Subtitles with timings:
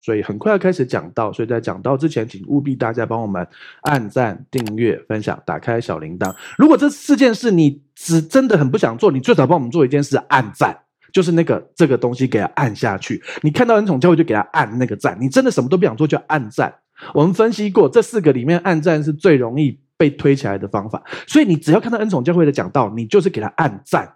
[0.00, 3.46] 所以很快要开始讲道，所以在讲道之前，请务必大家帮我们
[3.82, 6.34] 按赞、订阅、分享、打开小铃铛。
[6.56, 10.76] 如果这四件事你只真的很不想做，你最少帮我们做一件事，按赞，
[11.12, 13.22] 就是那个这个东西给它按下去。
[13.42, 15.18] 你看到恩宠教会就给它按那个赞。
[15.20, 16.74] 你真的什么都不想做就按赞。
[17.12, 21.02] 我们分析过这四个里面，按赞是最容易被推起来的方法。
[21.26, 24.14] 所以你只要看到恩宠教会的讲道，你就是给它按赞。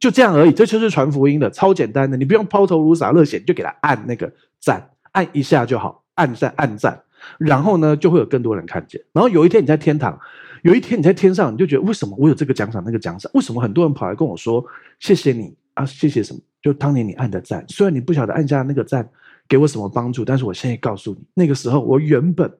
[0.00, 4.30] 就这样而已，这就是传福音的，超简单的，你不用抛头颅洒热血，就给他按那个
[4.60, 7.02] 赞，按一下就好，按赞按赞，
[7.38, 9.00] 然后呢，就会有更多人看见。
[9.12, 10.16] 然后有一天你在天堂，
[10.62, 13.30] 有一天你在天上，你就觉得为什么我有这个奖赏那个奖赏？
[13.34, 14.64] 为什么很多人跑来跟我说
[15.00, 15.84] 谢谢你啊？
[15.84, 16.40] 谢谢什么？
[16.62, 19.08] 就当年你按的赞，虽然你不晓得按下那个赞
[19.48, 22.52] 给我什么帮助，但是我现在告诉你，那个时候我原本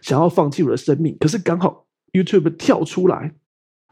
[0.00, 3.32] 想要放弃我的生命，可是刚好 YouTube 跳出来，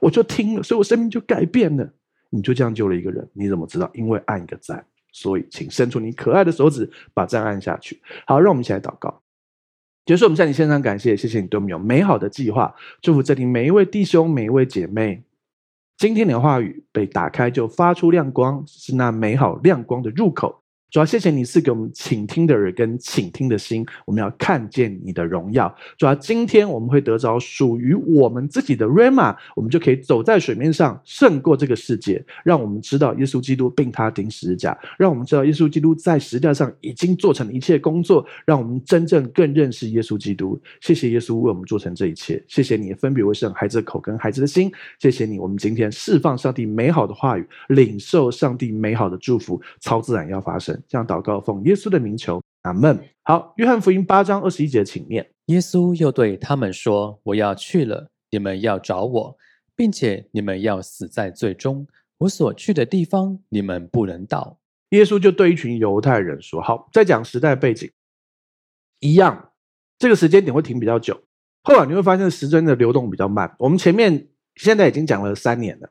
[0.00, 1.88] 我就听了，所以我生命就改变了。
[2.32, 3.90] 你就这样救了一个人，你怎么知道？
[3.92, 8.00] 因为按一个赞，所以请伸出你可爱的手指，把赞按下去。
[8.26, 9.22] 好，让我们一起来祷告。
[10.06, 12.74] 结束，我们向你献上感谢，谢谢你对我们有美好的计划。
[13.00, 15.22] 祝福这里每一位弟兄、每一位姐妹，
[15.96, 20.59] 今天你的话语被打开就发出亮光，是那美好亮光的入口。
[20.90, 25.72] 主要谢谢你赐给我们倾听的耳跟倾听的心，我们要看见你的荣耀。
[25.96, 32.24] 主要今天我们会得着属于我们自己的 rama，我们就可以走在水面上，胜过这个世界。
[32.42, 40.60] 让我们知道耶稣基督并他钉十字架，让我们知道耶稣基督在十字架上已经做成了一切工作，让我们真正更认识耶稣基督。
[40.80, 50.79] 谢谢耶稣为我们做成这一切，谢谢你分别为圣孩子的口跟孩子的心，谢谢你，我们今天释放上帝美好的话语，领受上帝美好的祝福，超自然要发生。
[50.88, 52.98] 这样祷告，奉耶稣的名求，阿门。
[53.22, 55.28] 好，约翰福音八章二十一节，请念。
[55.46, 59.36] 耶稣又对他们说：“我要去了，你们要找我，
[59.74, 61.86] 并且你们要死在最终。
[62.18, 64.58] 我所去的地方，你们不能到。”
[64.90, 67.90] 耶稣就对一群犹太人说：“好，再讲时代背景，
[69.00, 69.52] 一样，
[69.98, 71.20] 这个时间点会停比较久。
[71.62, 73.54] 后来你会发现时针的流动比较慢。
[73.58, 75.90] 我们前面现在已经讲了三年了，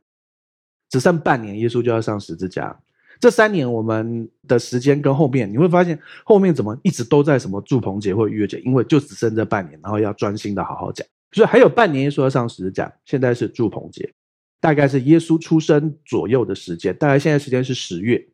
[0.90, 2.82] 只剩半年，耶稣就要上十字架。”
[3.20, 14.10] 这三年我们的时间跟后面，你会发现后面怎么一直都在什么祝棚节或逾越节，因为就只剩这半年，然后要专心的好好讲，所以还有半年耶稣要上十字架，现在是祝棚节，
[14.62, 18.26] 大概是耶稣出生左右的时间，大概现在时间是十月，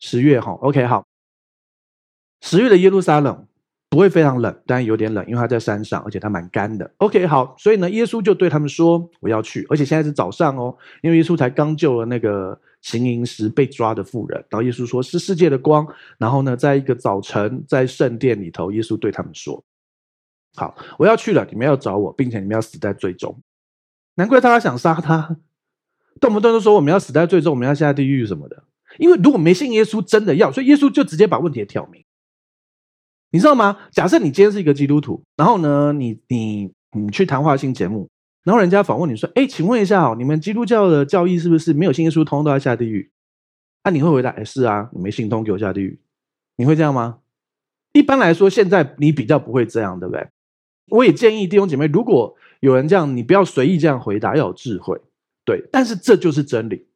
[0.00, 1.06] 十月哈，OK 好，
[2.42, 3.46] 十月的耶路撒冷。
[3.90, 6.90] 不会非常冷，但有点冷，因为它在山上，而且它蛮干的。
[6.96, 14.38] OK，好，所以呢，耶稣就对他们说：“我要去，而且现在是早上哦，因为耶稣才刚救了那个行淫时被抓的妇人。
[14.50, 15.86] 然后耶稣说是世界的光。
[16.18, 19.64] 然后呢，在一个早晨，在圣殿里头，耶稣对他们说
[20.54, 23.40] ：‘好，我要去了，你们要找我，并且你们要死在罪中。’
[24.16, 25.38] 难怪大家想杀他，
[26.20, 28.64] 动不动就说我们要死在罪中，我们要下地狱什么的。
[28.98, 32.04] 因为如果没信耶稣，真的要，所以耶稣就直接把问题挑明。”
[33.32, 33.78] 你知道吗？
[33.90, 38.08] 假设你今天是一个基督徒，然后呢，你你你去谈话性节目，
[38.44, 43.10] 然后人家访问你说：“哎，请问一下哦，你们基督教的教义是不是没有信耶稣，通通都要下地狱？”
[43.82, 45.98] 那、啊、你会回答：“哎，是啊，你没信通，给我下地狱。”
[46.56, 47.18] 你会这样吗？
[47.92, 50.28] 一般来说，现在你比较不会这样，对不对？
[50.90, 55.00] 我也建议弟兄姐妹，如果有人这样，你不要随意这样回答，要有智慧。
[55.44, 56.86] 对，但是这就是真理。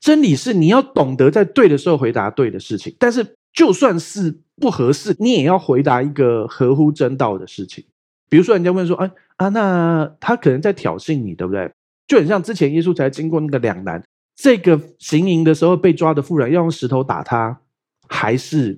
[0.00, 3.36] 真理是你要懂得在对的时候回答对的事情，但是。
[3.54, 7.84] 就算是不合适，你也要回答一个合乎真道的事情。
[8.34, 11.70] 比如说，人家问说：“哎啊，那他可能在挑衅你，对不对？”
[12.08, 14.02] 就很像之前耶稣才经过那个两难，
[14.34, 17.56] 这个行淫的时候被抓的妇人要用石头打他，
[18.08, 18.76] 还是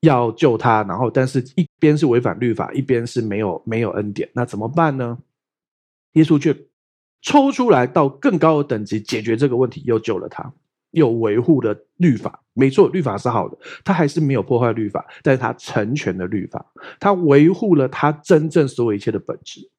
[0.00, 0.82] 要救他？
[0.84, 5.18] 然后，但是一边是违反律法，一边是没有没有恩典，那怎么办呢？
[6.14, 6.56] 耶稣却
[7.20, 10.50] 抽出来到更高的等级解决这个问题，又救了他。
[10.92, 16.64] 有维护的律法，没错，律法是好的，他还是没有破坏律法，但是他成全了律法，
[16.98, 19.70] 他维护了他真正所有一切的本质。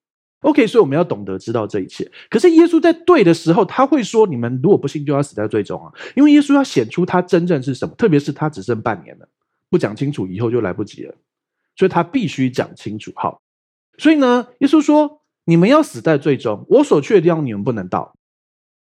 [0.42, 2.10] OK，所以我们要懂得知道这一切。
[2.28, 9.30] 可是耶稣在对的时候，他会说：“你们如果不信，就要死在最终啊！”因为耶稣要显出他真正是什么，特别是他只剩半年了，
[9.70, 11.14] 不讲清楚，以后就来不及了，
[11.76, 13.12] 所以他必须讲清楚。
[13.16, 13.40] 好，
[14.00, 18.16] 所以呢，耶稣说：“你们要死在最终，我所去的地方，你们不能到。”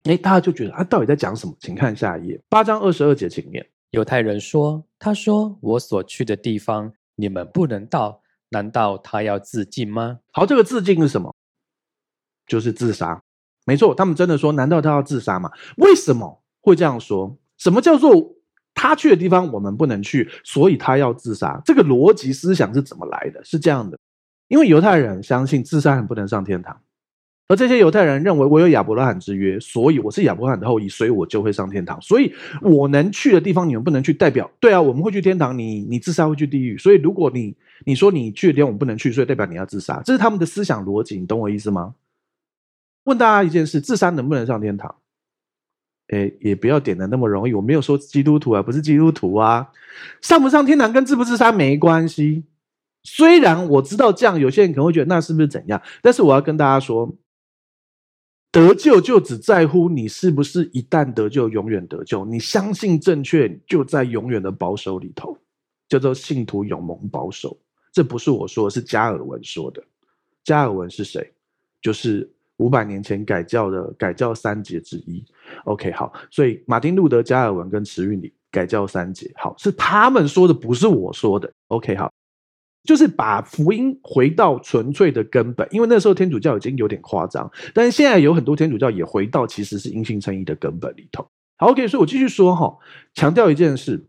[0.07, 1.55] 哎，大家就觉得他到底在讲什么？
[1.59, 3.67] 请看下一页，八章二十二节，请念。
[3.91, 8.21] 犹太人说：“他说我所去的地方，你们不能到，
[8.51, 11.35] 难道他要自尽吗？”好，这个自尽是什么？
[12.47, 13.23] 就是自杀。
[13.65, 17.37] 没错，他们真的说：“难道他要自杀吗？”为什么会这样说？
[17.57, 18.35] 什么叫做
[18.75, 21.61] 他去的地方我们不能去，所以他要自杀？
[21.65, 23.43] 这个逻辑思想是怎么来的？
[23.45, 23.99] 是这样的，
[24.49, 26.81] 因为犹太人相信自杀很不能上天堂。
[27.49, 31.97] 而这些犹太人认为我有亚伯拉罕之约，所以我是亚伯拉罕的后裔，所以我就会上天堂。
[32.03, 34.13] 所以我能去的地方，你们不能去。
[34.13, 36.77] 代表对啊，我们会去天堂，你你自杀会去地狱。
[36.77, 37.55] 所以如果你
[37.85, 41.95] 你说你去的地方我不能去，所以代表你要自杀，这是他们的思想逻辑，你懂我意思吗？
[43.05, 44.93] 问大家一件事：自杀能不能上天堂？
[46.09, 47.55] 哎，也不要点的那么容易。
[47.55, 49.69] 我没有说基督徒啊，不是基督徒啊，
[50.21, 52.43] 上不上天堂跟自不自杀没关系。
[53.05, 55.81] 虽然我知道这样，有些人可能会觉得那是不是怎样？
[56.03, 57.15] 但是我要跟大家说。
[58.57, 65.37] 得救就只在乎你是不是一旦得救永远得救，你相信正确就在永远的保守里头，
[65.91, 67.55] 叫做信徒永蒙保守。
[67.93, 69.85] 这不是我说，是加尔文说的。
[70.43, 71.31] 加尔文是谁？
[71.83, 72.27] 就是
[72.57, 75.23] 五百年前改教的改教三杰之一。
[75.67, 81.53] OK，好，所以马丁路德、加尔文跟慈运理改教三杰，好，是他们说的，不是我说的。
[81.69, 82.11] OK，好。
[82.87, 91.27] 就是把福音回到纯粹的根本，因为那时候天主教已经有点夸张，但是现在有很多天主教也回到其实是因信称义的根本里头。
[91.57, 92.79] 好，OK，所以我继续说哈，
[93.13, 94.07] 强调一件事：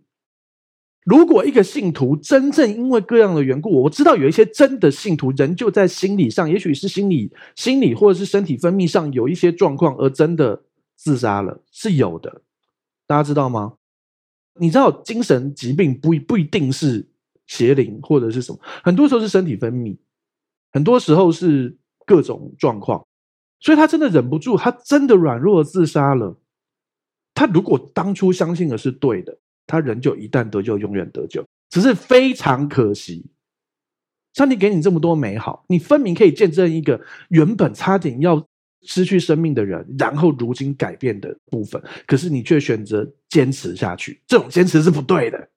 [1.03, 10.61] 如果一个信徒真正因为各样的缘故，我知道有一些真的信徒仍旧在心理上，也许是心理、心理或者是身体分泌上有一些状况，而真的
[10.95, 12.41] 自杀了，是有的。
[13.07, 13.73] 大家知道吗？
[14.59, 17.07] 你知道精神疾病不不一定是。
[17.47, 19.97] 邪灵或者是什么，很多时候是身体分泌，
[20.71, 23.05] 很多时候是各种状况，
[23.59, 26.37] 所以他真的忍不住，他真的软弱自杀了。
[27.33, 31.45] 他如果当初相信的是对的，他人就一旦得救，永远得救。
[31.69, 33.29] 只是非常可惜，
[34.33, 38.47] 上帝给你这么多美好，你分明可以见证一个原本差点要
[38.83, 45.49] 失去生命的人，然后如今改变的部分，可是你却选择坚持下去，这种坚持是不对的。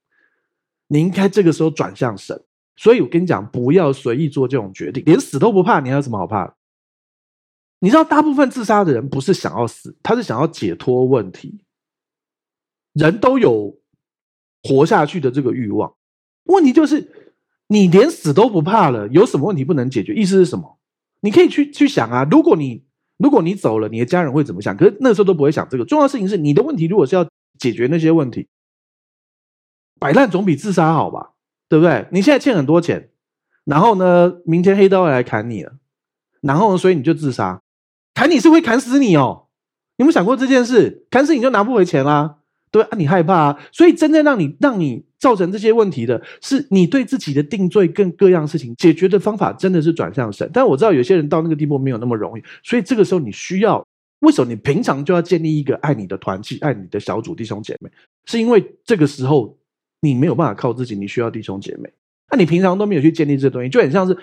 [0.93, 2.43] 你应该这个时候转向神，
[2.75, 6.55] 所以我跟你讲，不要随意做这种决定，连死都不怕，你还有什么好怕的？
[7.79, 11.61] 你知道，大部分自杀的人不是想要死，他是想要解脱问题。
[12.93, 13.79] 人都有
[14.65, 15.95] 活下去的这个欲望，
[16.47, 17.31] 问题就是
[17.69, 20.13] 你连死都不怕了，有什么问题不能解决？
[20.13, 20.77] 意思是什么？
[21.21, 22.85] 你可以去去想啊，如果你
[23.17, 24.77] 如果你走了，你的家人会怎么想？
[24.77, 25.85] 可是那时候都不会想这个。
[25.85, 27.25] 重要的事情是你的问题，如果是要
[27.59, 28.49] 解决那些问题。
[30.01, 31.33] 摆烂总比自杀好吧，
[31.69, 32.07] 对不对？
[32.11, 33.11] 你现在欠很多钱，
[33.65, 35.75] 然后呢，明天黑道会来砍你了，
[36.41, 37.61] 然后所以你就自杀，
[38.15, 39.47] 砍你是会砍死你哦。
[39.99, 41.07] 你有没有想过这件事？
[41.11, 42.39] 砍死你就拿不回钱啦，
[42.71, 43.61] 对啊，你害怕啊。
[43.71, 50.51] 所以真正让你让你造成这些问题的是你对自己的定罪跟各样事情解决的方法真的是转向神。
[50.55, 53.87] 但我知道有些人到那个地步没有那么容易，所以这个时候你需要，
[54.21, 57.91] 为什么你平常就要建立一个爱你的团契、爱你的小组弟兄姐妹？
[58.25, 59.57] 是因为这个时候。
[60.01, 61.93] 你没有办法靠自己，你需要弟兄姐妹。
[62.31, 64.17] 那你平常都没有去建立这东西，就很像是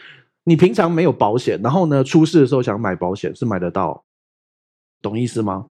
[0.43, 4.03] 你平常没有保险，然后呢，出事的时候想买保险是买得到，
[5.01, 5.67] 懂意思吗？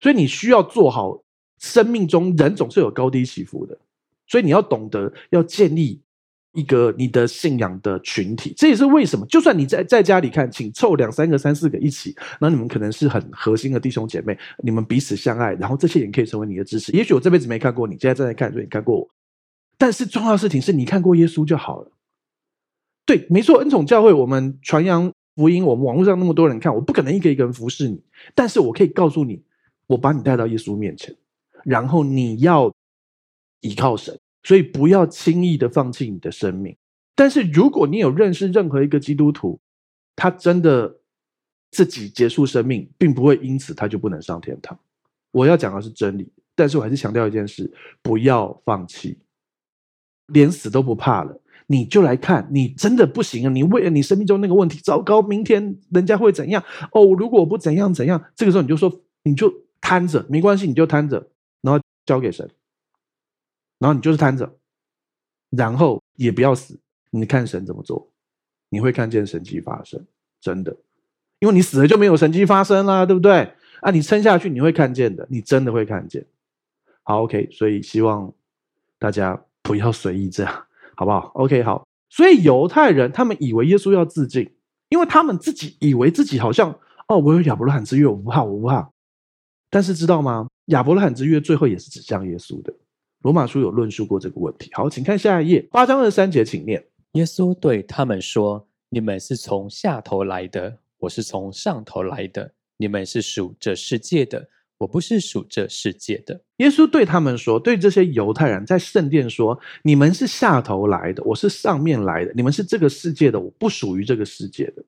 [0.00, 1.22] 所以你需要做好，
[1.58, 3.78] 生命中人总是有高低起伏的，
[4.26, 6.02] 所以你要懂得要建立
[6.52, 8.52] 一个你的信仰的群体。
[8.56, 16.92] 这也是为什么，就算你在在家里看，请凑两三个、三四个一起，那你们可能是很核心的弟兄姐妹，你们彼此相爱，然后这些人可以成为你的支持。
[16.92, 19.08] 也许我这辈子没看过你，现在正在看，所以你看过我。
[19.78, 21.92] 但是重要的事情是你看过耶稣就好了。
[23.04, 28.02] 对，没错，恩宠教会我们传扬福音，我们网络上那么多人看，我不可能一个一个人服侍你。
[28.34, 29.42] 但是我可以告诉你，
[29.86, 31.14] 我把你带到耶稣面前，
[31.64, 32.72] 然后你要
[33.60, 36.76] 依靠神，所以不要轻易的放弃你的生命。
[37.14, 39.60] 但是如果你有认识任何一个基督徒，
[40.16, 40.96] 他真的
[41.70, 44.76] 自己结束生命，并不会因此他就不能上天堂。
[45.30, 49.16] 我要讲的是真理，但是我还是强调一件事：不要放弃。
[50.26, 53.50] 连死都不怕了，你就来看，你真的不行啊！
[53.50, 56.62] 你为了你生命中那个问题，糟糕，明天人家会怎样？
[56.92, 61.28] 哦，如果我不怎样怎样，这个时候你就说，你就瘫着，没关系，你就瘫着，
[61.60, 62.48] 然后交给神，
[63.78, 64.56] 然后你就是瘫着，
[65.50, 66.78] 然后也不要死，
[67.10, 68.10] 你看神怎么做，
[68.68, 70.04] 你会看见神迹发生，
[70.40, 70.76] 真的，
[71.38, 73.52] 因为你死了就没有神迹发生啦，对不对？
[73.80, 76.26] 啊，你撑下去，你会看见的，你真的会看见。
[77.02, 78.32] 好，OK，所以希望
[78.98, 79.45] 大家。
[79.66, 81.84] 不要随意这样，好不好？OK，好。
[82.08, 84.48] 所以犹太人他们以为耶稣要自尽，
[84.90, 86.70] 因为他们自己以为自己好像
[87.08, 88.88] 哦，我有亚伯拉罕之约，我不怕，我不怕。
[89.68, 90.46] 但是知道吗？
[90.66, 92.72] 亚伯拉罕之约最后也是指向耶稣的。
[93.22, 94.70] 罗马书有论述过这个问题。
[94.72, 96.86] 好，请看下一页，八章二三节，请念。
[97.12, 102.52] 耶稣对他们说：“你们是从下头来的，我是从上头来的。
[102.76, 106.40] 你们是属这世界的。”我不是属这世界的。
[106.58, 112.32] 耶稣对他们说：“对这些犹太人在圣殿说，你们是下头来的，我是上面来的。
[112.34, 114.84] 你们是这个世界的，我不属于这个世界的。”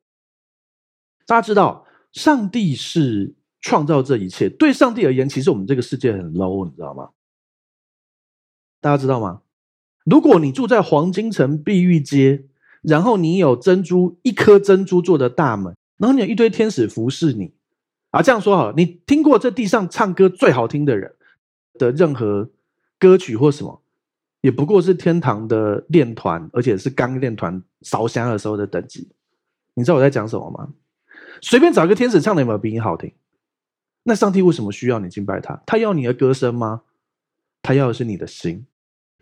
[1.26, 7.10] 大家知道，上帝是创造这一切，对上帝而言，其实我们这个世界很 low，你知道吗？
[8.80, 9.42] 大家知道吗？
[10.04, 12.46] 如果你住在黄金城碧玉街，
[12.82, 17.52] 然后你有珍珠一颗珍珠做的大门，然后你有一堆天使服侍你
[18.18, 21.14] 啊，这样说好了，你听过这地上唱歌最好听的人
[21.74, 22.50] 的任何
[22.98, 23.80] 歌曲或什么，
[24.40, 29.08] 也不过是天堂的练团，而且是刚练团烧香的时候的等级。
[29.74, 30.68] 你知道我在讲什么吗？
[31.40, 33.12] 随便找一个天使唱的有没有比你好听？
[34.02, 35.62] 那上帝为什么需要你敬拜他？
[35.64, 36.82] 他要你的歌声吗？
[37.62, 38.66] 他要的是你的心。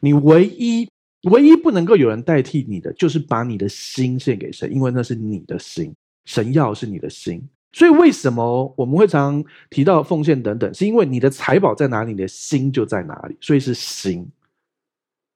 [0.01, 0.89] 你唯一、
[1.31, 5.95] 唯一不能够有人代替你的，就是把你的心献给神，因为那是你的心。
[6.25, 7.47] 神要的是你的心。
[7.73, 10.73] 所以为什么我们会常提到奉献等等？
[10.73, 13.37] 是因为你的财宝在哪里，你的心就在哪里。
[13.41, 14.27] 所以是心。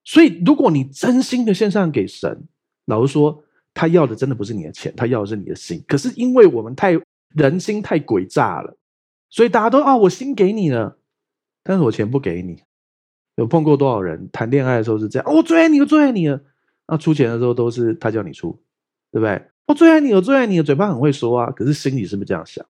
[0.05, 2.43] 所以如果你真心的献上给神，
[2.87, 3.45] 老实说，
[3.75, 5.85] 他要的真的不是你的钱，他要的是你的心。
[5.87, 6.99] 可是因为我们太
[7.35, 8.77] 人心太诡诈了，
[9.29, 10.97] 所以大家都啊，我心给你了，
[11.63, 12.63] 但是我钱不给你。
[13.37, 15.35] 有碰过多少人谈恋爱的时候是这样？
[15.35, 16.41] 我最爱你，我最爱你了。
[16.89, 18.51] 那出钱的时候都是他叫你出，
[19.13, 19.50] 对不对？
[19.71, 20.61] 我最爱你，我最爱你。
[20.63, 22.67] 嘴巴很会说啊，可是心里是不是这样想？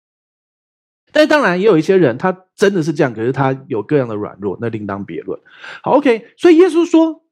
[1.10, 5.40] 但当然也有一些人，他真的是这样，可是他有各样的软弱，那另当别论。
[5.82, 6.26] 好，OK。
[6.36, 7.24] 所以耶稣说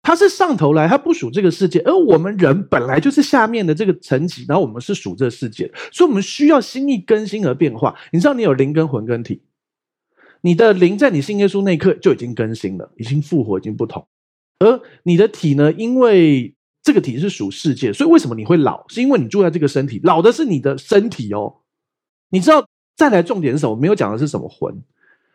[0.00, 7.94] 他是上头来，他不属这个世界，而我们人本来就是下面的这个层级，然后我们是属这个世界，所以我们需要心意更新而变化。
[8.12, 9.42] 你知道，你有灵跟魂跟体。
[10.40, 14.06] 你的灵在你信耶稣那一刻就已经更新了，已经复活，已经不同。
[14.60, 15.70] 而你的体呢？
[15.72, 16.54] 因为
[16.90, 18.84] 这个体是属世界，所以为什么你会老？
[18.88, 21.58] 是因为你住在这个身体，老的是你的身体哦。
[22.30, 22.66] 你知道，
[22.96, 23.76] 再来重点是什么？
[23.76, 24.74] 没有讲的是什么魂。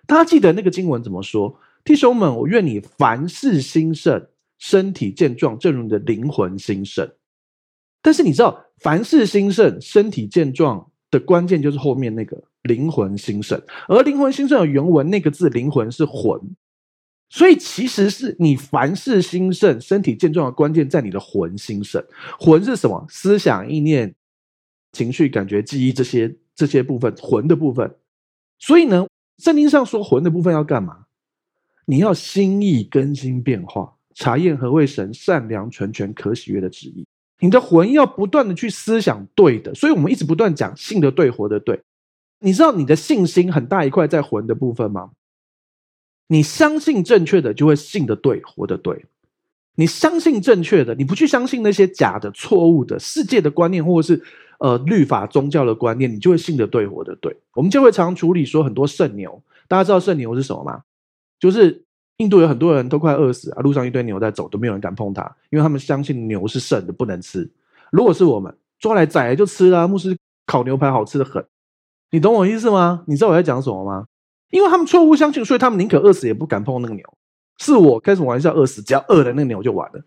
[0.06, 1.58] 大家记得那个经文怎么说？
[1.86, 7.10] 弟兄们，我愿你凡事兴盛，身体健壮，正如你的灵魂兴盛。
[8.02, 12.44] 但是你知道，凡事兴盛，身体健壮的关键就是后面那个。
[12.66, 16.42] 灵魂兴盛，而灵魂兴盛的原文那个字“灵魂”是魂，
[17.36, 22.02] 所以其实是你凡事兴盛、身体健壮的关键在你的魂兴盛。
[22.40, 23.06] 魂是什么？
[23.10, 24.16] 思想、意念、
[24.94, 27.94] 情绪、感觉、记忆这些这些部分，魂的部分。
[28.58, 29.06] 所以呢，
[29.38, 31.08] 圣经上说魂的部分要干嘛？
[31.88, 37.06] 你要心意更新变化，查验何为神善良、纯全、可喜悦的旨意。
[37.42, 41.82] 你的魂要不断的去思想对的，所以我们一直不断讲信的对，活的对。
[42.40, 45.12] 你知道你的信心很大一块在魂的部分吗？
[46.28, 49.06] 你相信正确的，就会信得对，活得对。
[49.76, 54.24] 你相信正确的，你不去相信那些假的、错误的世界的观念，或者是
[54.60, 57.36] 呃律法、宗教的观念，你就会信得对，活得对。
[57.54, 60.82] 我们就会常处理说很多圣牛，大家知道圣牛是什么吗？
[61.38, 61.84] 就是
[62.18, 67.48] 印度有很多人都快饿死啊，路上一堆牛在走，都没有人敢碰它，因为他们相信牛是圣的，不能吃。
[67.92, 71.46] 如果是我们抓来宰来就吃啦，牧师烤牛排好吃得很。
[72.12, 73.04] 你懂我意思吗？
[73.08, 74.06] 你知道我在讲什么吗？
[74.50, 77.04] 因为他们错误相信，所以他们宁可饿死也不敢碰那个牛。
[77.58, 78.54] 是我开什么玩笑？
[78.54, 80.02] 饿死，只要饿了，那个牛就完了。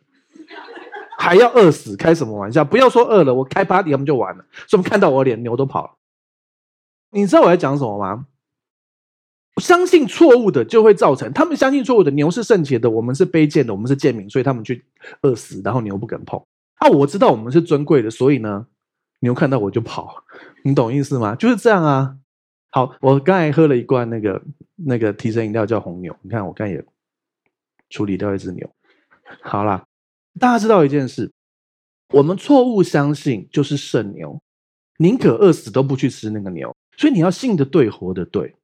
[1.19, 1.97] 还要饿死？
[1.97, 2.65] 开什么玩笑？
[2.65, 4.45] 不要说饿了，我开 party 他们就完了。
[4.67, 5.91] 所以看到我脸，牛都跑了。
[7.11, 8.27] 你知道我在讲什么吗？
[9.57, 14.85] 相信错误的就会造成他们相信错误的，牛是圣洁的，我们是卑贱的，我们是贱民，所以他们去
[15.23, 16.41] 饿死，然后牛不敢碰。
[16.77, 18.67] 啊，我知道我们是尊贵的，所以呢。
[19.21, 20.23] 牛看到我就跑，
[20.63, 21.35] 你懂意思吗？
[21.35, 22.15] 就是这样啊。
[22.71, 24.43] 好，我刚才喝了一罐那个
[24.77, 26.15] 那个提神饮料，叫红牛。
[26.23, 26.85] 你看，我刚也
[27.91, 28.71] 处理掉一只牛。
[29.43, 29.87] 好啦，
[30.39, 31.33] 大家知道一件事：
[32.13, 34.41] 我们错误相信就是圣牛，
[34.99, 36.75] 宁可饿死都不去吃那个牛。
[36.97, 38.55] 所以你要信的对，活的对。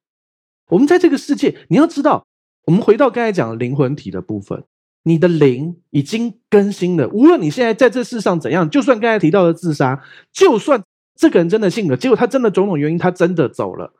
[0.68, 2.26] 我们在这个世界，你要知道，
[2.66, 4.64] 我们回到刚才讲的灵魂体的部分。
[5.06, 10.82] 你的灵已经更新了，无论你现在在这世上怎样，就算刚才提到的自杀，就算
[11.16, 13.92] 这个人真的信了，结果他真的种种原因，他真的走了，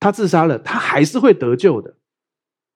[0.00, 1.94] 他自杀了，他还是会得救的，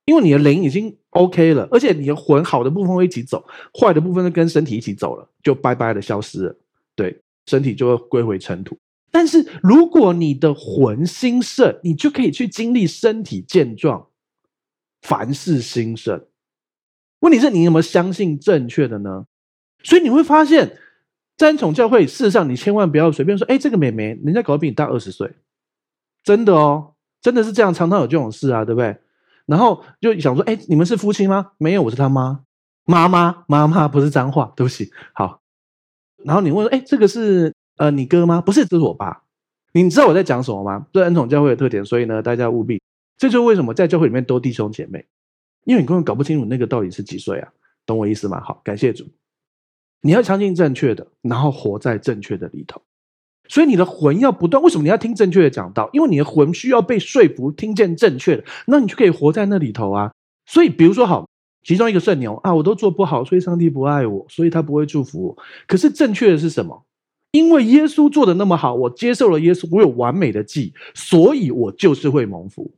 [0.05, 6.57] 因为你的灵已经 OK 了，而且你的魂好的部分会一起走，坏的部分就跟身体一起走了，就拜拜的消失了，
[6.95, 8.79] 对，身体就会归回尘土。
[9.11, 14.07] 但是如果你的魂兴盛，你就可以去经历身体健壮，
[15.03, 16.23] 凡事兴盛。
[17.21, 19.27] 问题是你有没有相信正确的呢？
[19.83, 20.79] 所以你会发现，
[21.41, 25.33] 三重教会，事实上你千万不要随便说：“哎，这个妹妹，人家搞得比你大二十岁，
[26.23, 26.93] 真的哦，
[27.23, 28.95] 真的是这样，常常有这种事啊，对不对？”
[29.49, 32.43] 然后就想说：“哎，你们是夫妻吗？”没有，我是他妈，
[32.85, 34.93] 妈妈，妈妈不是脏话，对不起。
[35.15, 35.41] 好，
[36.27, 39.23] 然后你问说：“哎，这个是呃你哥吗？”不是，这是我爸。
[39.73, 40.87] 你知道我在讲什么吗？
[40.93, 42.83] 这是恩宠教会的特点，所以呢，大家务必，
[43.17, 45.07] 这就是为什么在教会里面都弟兄姐妹。
[45.65, 47.49] 因为你根本搞不清楚那个到底是几岁啊，
[47.87, 48.43] 懂我意思吗？
[48.45, 49.07] 好，感谢主。
[50.03, 52.81] 你要相信正确的，然后活在正确的里头。
[53.49, 54.63] 所以你的魂要不断。
[54.63, 55.91] 为什么你要听正确的讲道？
[55.93, 60.13] 因为你的魂需要被说服，听见正确的，那你就可以活在那里头啊。
[60.47, 61.29] 所以，比如说，好，
[61.65, 65.37] 其中一个圣牛啊，我都做不好，所以上帝不爱我，所以他不会祝福我。
[65.67, 66.85] 可是正确的是什么？
[67.33, 72.73] 因为耶稣做的那么好，我接受了耶稣，我有完美的记，所以我就是会蒙福。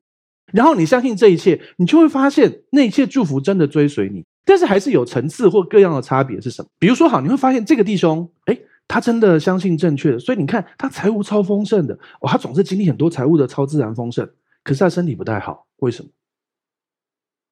[0.52, 4.24] 然后你相信这一切，你就会发现那一切祝福真的追随你。
[4.44, 6.68] 但是还是有层次或各样的差别是什么？
[6.78, 8.58] 比如说，好，你会发现这个弟兄，哎，
[8.88, 14.28] 他真的相信正确的，所以你看他财务超丰盛的，哦，他总是经历很多财务的超自然丰盛，
[14.64, 16.08] 可是他身体不太好，为什么？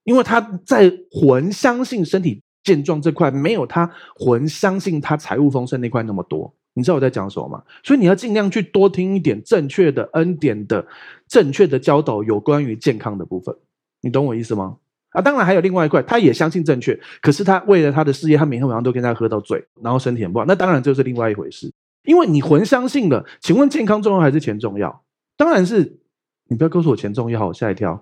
[0.05, 6.53] 因为他在魂相信身体健壮这块，没有他魂相信他财务丰盛那块那么多。
[6.73, 7.63] 你知道我在讲什么吗？
[7.85, 10.85] 所以你要尽量去多听一点正确的恩典的
[11.29, 13.55] 正确的教导，有关于健康的部分。
[14.01, 14.77] 你懂我意思吗？
[15.11, 20.45] 啊，当然还有另外一块，他也相信正确，可是他为了他的事业，他每天晚上都跟他喝到醉，然后身体很不好。
[20.45, 21.73] 那当然就是另外一回事。
[22.05, 25.03] 因为你魂相信了，请问健康重要还是钱重要？
[25.37, 25.99] 当然是，
[26.49, 28.01] 你不要告诉我钱重要，我吓一跳。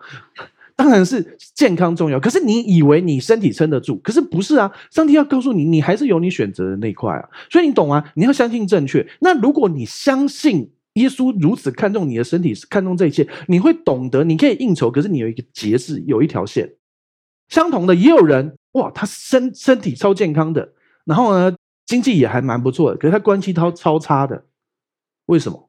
[0.77, 4.71] 当然是健康重要，可是你以为你身体撑得住，可是不是啊！
[4.93, 7.29] 上帝要告诉你，你还是有你选择的那块啊。
[7.51, 8.13] 所以你懂啊？
[8.15, 9.05] 你要相信正确。
[9.19, 16.71] 那如果你相信耶稣如此看重你的身体，看重这一切，你会懂得，你可以应酬，可是你有一个节制，有一条线。
[17.49, 20.73] 相同的，也有人哇，他身身体超健康的，
[21.05, 24.45] 然后呢，经济也还蛮不错的，可是他关系超超差的，
[25.27, 25.69] 为什么？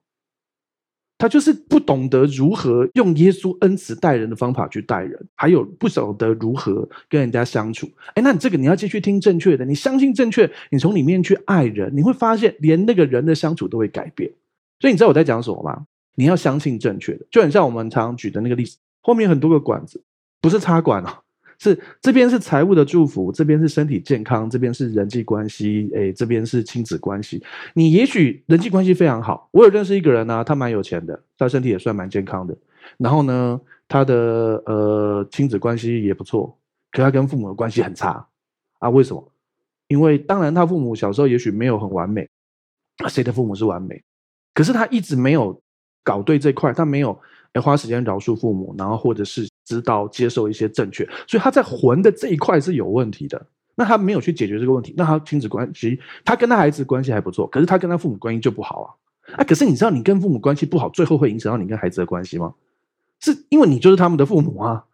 [1.17, 7.89] 他就是不懂得如何用耶稣恩慈待人的方法去待人，还有不晓得如何跟人家相处。
[8.15, 14.31] 哎，那你这个你要继续听正确的，你相信正确，你从里面去爱人，你会发现连那个人的相处都会改变。
[14.79, 15.85] 所以你知道我在讲什么吗？
[16.15, 20.01] 你要相信正确的，就很像我们常举的那个例子，后面很多个管子，
[20.39, 21.21] 不是插管啊。
[21.59, 27.43] 是这边是财务的祝福，这边是身体健康，这边是人际关系，诶，这边是亲子关系。
[27.73, 32.55] 你也许人际关系非常好，我有认识一个人呢、啊，他蛮有钱的，他身体也算蛮健康的，
[32.97, 36.57] 然后呢，他的呃亲子关系也不错，
[36.93, 38.25] 可他跟父母的关系很差
[38.79, 38.89] 啊？
[38.89, 39.31] 为什么？
[39.89, 42.25] 因为当然他父母小时候也许没有很完美，
[43.09, 44.01] 谁的父母是完美？
[44.53, 45.61] 可是他一直没有
[46.05, 47.19] 搞对这块，他没有
[47.51, 49.48] 诶花时间饶恕父母，然后或者是。
[49.69, 53.39] 知道接受一些正确，所以他在魂的这一块是有问题的。
[53.75, 59.37] 那他没有去解决这个问题，那他亲子关系，他跟他孩子关系还不错，可是他跟他父母关系就不好啊。
[59.37, 62.55] 啊，可是你知道，你跟父母关系不好，最后会影响到你跟孩子的关系吗？
[63.19, 64.85] 是因为你就是他们的父母啊，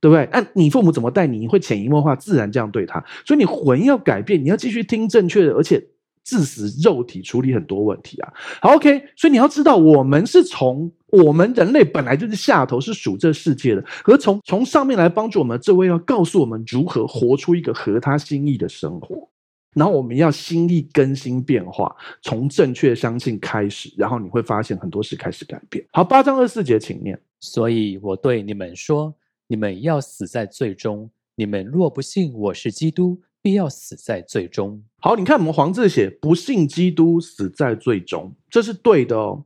[0.00, 0.26] 对不对？
[0.32, 3.04] 那你父母怎么带你，你会潜移默化，自然这样对他。
[3.26, 5.84] 所以你魂要改变，你要继续听正确的，而且。
[6.26, 8.32] 致死肉体处理很多问题啊，
[8.62, 10.90] 好，OK，所以你要知道，我们是从
[11.22, 19.28] 我们人类本来就是下头，是属这世界的，而从从上面来帮助我们这位，要告诉我们如何活出一个合他心意的生活，
[19.74, 25.84] 然后我们要心意更新变化，从正确相信开始，然后你会发现很多事开始改变。
[25.92, 27.18] 好，八章二四节，请念。
[27.40, 29.14] 所以我对你们说，
[29.46, 33.20] 你们要死在罪中，你们若不信我是基督。
[33.44, 34.82] 必要死在罪中。
[35.02, 39.44] 好，你看我们黄字写“不信基督，死在罪中”，这是对的哦。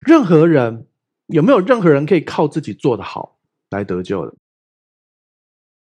[0.00, 0.86] 任何人
[1.26, 3.38] 有没有任何人可以靠自己做的好
[3.70, 4.34] 来得救的？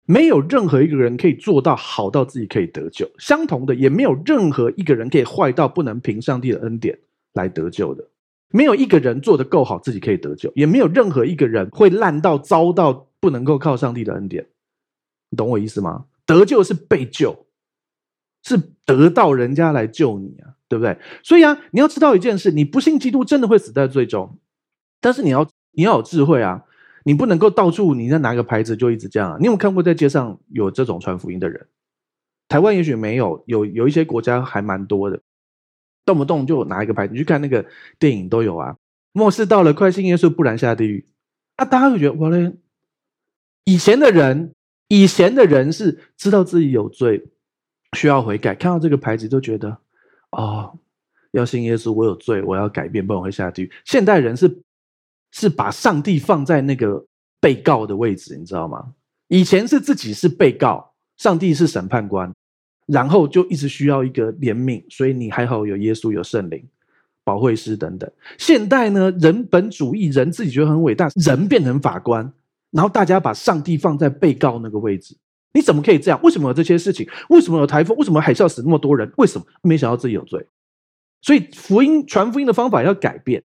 [0.09, 3.11] 没有任何一个人可以做到好到自己可以得救。
[3.19, 6.97] 相同的，也没有任何一个人可以坏到不能凭上帝的恩典
[7.33, 8.07] 来得救的。
[8.49, 14.47] 没有一个人做得够好自己可以得救，也没有任何一个人会烂到糟到不能够靠上帝的恩典。
[15.29, 16.05] 你懂我意思吗？
[16.25, 17.45] 得救是被救，
[18.43, 20.97] 是得到人家来救你啊，对不对？
[21.23, 24.37] 所以啊，你要知道一件事：你不信基督，真的会死在罪中。
[24.99, 26.63] 但是你要你要有智慧啊，
[27.03, 29.37] 你不能够到处你在拿个牌子就一直这样啊。
[29.39, 31.67] 你有没有看过在街上有这种传福音的人？
[32.47, 35.19] 台湾也许没有，有有一些国家还蛮多的，
[36.05, 37.65] 动不动就拿一个牌子，你去看那个
[37.99, 38.75] 电影都有啊。
[39.11, 41.05] 末世到了，快信耶稣，不然下地狱。
[41.55, 42.53] 啊，大家会觉得哇嘞，
[43.65, 44.53] 以前的人。
[44.89, 47.21] 以前的人是知道自己有罪，
[47.97, 49.79] 需要悔改，看到这个牌子都觉得，
[50.31, 50.77] 哦，
[51.31, 53.71] 要信耶稣，我有罪，我要改变，不然我会下地狱。
[53.85, 54.61] 现代人是
[55.31, 57.05] 是把上帝放在那个
[57.39, 58.93] 被告的位置，你知道吗？
[59.27, 62.33] 以前是自己是被告，上帝是审判官，
[62.85, 66.65] 然后就一直需要一个怜悯，所以你还好有耶稣，有圣灵、
[67.23, 68.09] 保惠师等等。
[68.37, 72.31] 现代呢，人本主义，人自己觉得很伟大，人变成法官。
[72.71, 75.15] 然后大家把上帝放在被告那个位置，
[75.57, 76.21] 你怎么可以这样？
[76.21, 77.09] 为什么有这些事情？
[77.29, 77.97] 为什么有台风？
[77.97, 79.11] 为什么海啸死那么多人？
[79.17, 80.45] 为什么没想到自己有罪？
[81.21, 83.41] 所以福音传福音的方法要改变。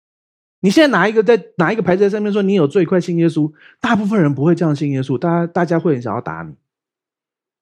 [0.61, 3.51] 你现在拿一个在拿一个牌子在上面说你有罪，快信耶稣。
[3.79, 6.55] 大部分人不会这样信耶稣，大家大家会很想要打你。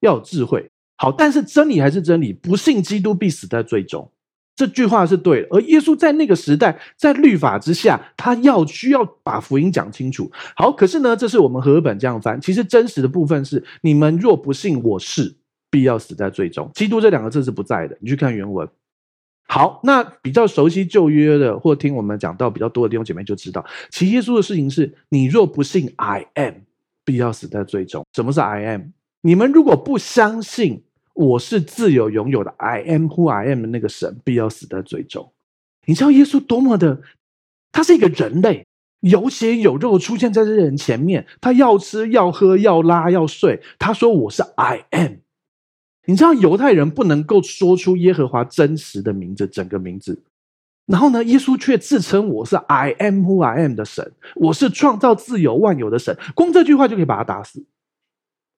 [0.00, 2.32] 要有智慧，好，但是真理还是真理。
[2.32, 4.10] 不信基督必死在最终，
[4.58, 5.48] 这句话是对的。
[5.52, 10.28] 而耶稣在那个时代，在律法之下，他要需要把福音讲清楚。
[10.56, 12.40] 好，可是呢，这是我们和合本这样翻。
[12.40, 15.36] 其实真实的部分是：你们若不信我是，
[15.70, 16.68] 必要死在最终。
[16.74, 17.96] 基督这两个字是不在的。
[18.00, 18.68] 你去看原文。
[19.46, 26.54] 好，那比较熟悉旧约的，或听我们讲到比较多的弟兄姐妹就知道，其耶稣的事情是：你若不信 I am，
[27.04, 28.04] 必要死在最终。
[28.12, 28.82] 什么是 I am？
[29.20, 30.82] 你们如果不相信
[31.18, 35.32] 我是自由拥有的 I am who I am 的那个神，必要死在罪中。
[35.84, 37.00] 你知道耶稣多么的，
[37.72, 38.64] 他是一个人类，
[39.00, 45.14] 有血有肉出现在这些人前面，他要吃要喝要拉要睡，他说我是 I am。
[46.04, 50.22] 你知道犹太人不能够说出耶和华真实的名字，整个名字。
[50.86, 56.16] 然后呢，耶稣却自称我是 I am who I am 的神，我是创造自由万有的神。
[56.36, 57.64] 光这句话就可以把他打死。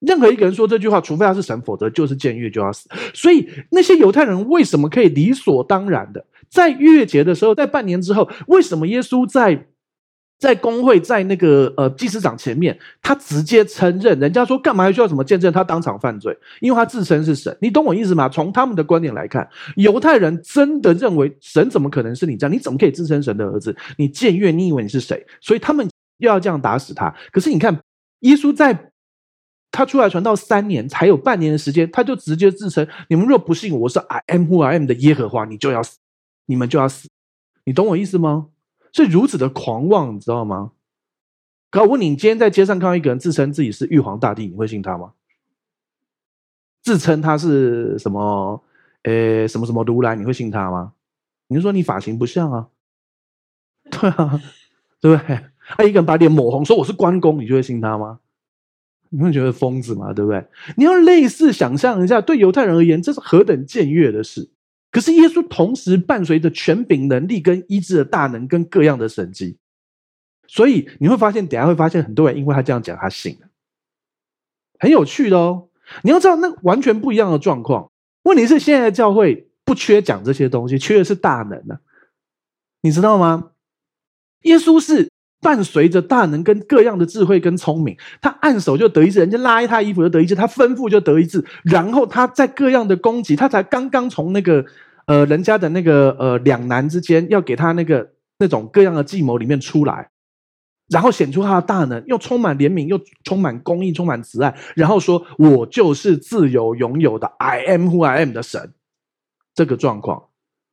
[0.00, 2.88] 任何一个人说这句话，除非他是神，否则就是僭越就要死。
[3.14, 9.66] 所以那些犹太人为什么可以理所当然的在逾越节的时候，在半年之后，为什么耶稣在？
[10.40, 15.52] 在公会，在那个呃祭司长前面，他直接承认，人家说干嘛还需要什么见证？
[15.52, 17.54] 他当场犯罪，因为他自称是神。
[17.60, 18.26] 你懂我意思吗？
[18.26, 22.56] 从他们的观点来看，犹太人真的认为神怎么可能是你这样？
[22.56, 23.76] 你怎么可以自称神的儿子？
[23.98, 25.22] 你僭越，你以为你是谁？
[25.42, 25.86] 所以他们
[26.16, 27.14] 又要这样打死他。
[27.30, 27.78] 可是你看，
[28.20, 28.89] 耶稣在
[29.70, 35.98] 他出来传道三年，才有半年的时间，他就直接自称：你们若不信我是 I am who I am 的耶和华，你就要死，
[36.46, 37.08] 你们就要死。
[37.64, 38.48] 你懂我意思吗？
[38.92, 40.72] 是如此的狂妄，你知道吗？
[41.70, 45.12] 可我问你，你今天在街上看到一个人自称自己是玉皇大帝，你会信他吗？
[46.82, 48.64] 自称他是什么？
[49.04, 50.94] 诶，什么什么如来，你会信他吗？
[51.46, 52.68] 你就说你发型不像啊？
[53.90, 54.42] 对啊，
[55.00, 55.44] 对不对？
[55.68, 58.18] 他一个人把脸抹红，说我是关公，你就会信他吗？
[59.10, 60.12] 你会觉得疯子吗？
[60.12, 60.44] 对不对？
[60.76, 64.50] 你要类似想象一下，对犹太人而言，这是何等僭越的事。
[64.90, 69.58] 可是耶稣同时伴随着权柄能力跟医治的大能跟各样的神迹，
[70.48, 73.48] 所以你会发现，等下会发现很多人因为他这样讲，他信了，
[74.78, 75.68] 很有趣的哦。
[76.02, 77.90] 你要知道，那完全不一样的状况。
[78.22, 81.80] 问题是，现在的教会不缺讲这些东西，缺的是大能呢、啊。
[82.80, 83.52] 你知道吗？
[84.42, 94.64] 耶稣是伴随着大能跟各样的智慧跟聪明，他按手就得一治，人家拉一他衣服就得一治，他吩咐就得一治，然后他在各样的攻击，他才刚刚从那个。
[95.06, 100.08] 呃，人家的那个呃两难之间，要给他那个那种各样的计谋里面出来，
[100.88, 108.72] 然后显出他的大能，又充满怜悯，又充满公义，充满慈爱，然后说：“我就是自由拥有的 I am who I am 的神。”
[109.52, 110.22] 这个状况，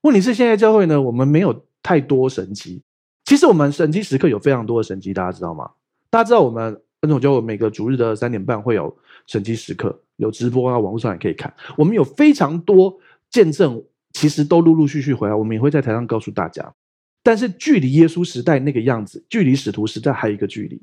[0.01, 2.84] 问题是现在教会呢，我们没有太多神迹。
[3.28, 5.70] 其实我们神迹时刻有非常多的神迹，大家知道吗？
[6.10, 11.54] 大家知道我们恩总教每个主日的三点半会有神迹时刻，有直播啊，网络上也可以看。
[11.78, 12.98] 我们有非常多
[13.30, 13.84] 见证。
[14.13, 16.74] 其实都陆陆续续回来，我们也会在台上告诉大家。
[17.22, 20.82] 但是距离耶稣时代那个样子，距离使徒时代还有一个距离，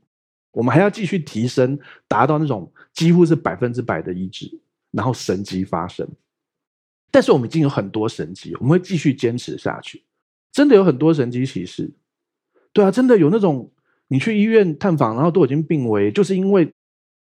[0.53, 1.77] 我们还要继续提升，
[2.07, 4.49] 达到那种几乎是百分之百的医治，
[4.93, 6.07] 然后神迹发生。
[7.11, 10.05] 但是我们已经有很多神迹，我们会继续坚持下去。
[10.53, 11.91] 真的有很多神迹启示，
[12.75, 13.71] 对啊，真的有那种
[14.09, 16.71] 你去医院探访，然后都已经病危，就是因为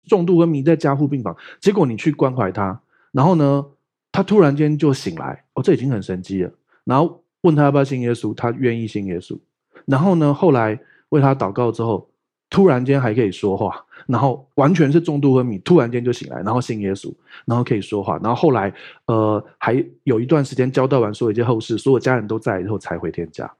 [0.07, 3.63] 重度昏迷在加护病房，结果你去关怀他，然后呢，
[4.11, 6.51] 他突然间就醒来，哦，这已经很神奇了。
[6.85, 9.37] 然后问他要不要信耶稣，他愿意信耶稣。
[9.85, 10.79] 然后呢，后来
[11.09, 12.09] 为他祷告之后，
[12.49, 17.13] 突然间还可以说话，然后完全是重度昏迷，突然间就醒来，然后信耶稣，
[17.45, 18.17] 然后可以说话。
[18.23, 18.73] 然后后来，
[19.07, 23.51] 呃，还有一段时间交代完所有一些后事，所有家人都在以后才回天家。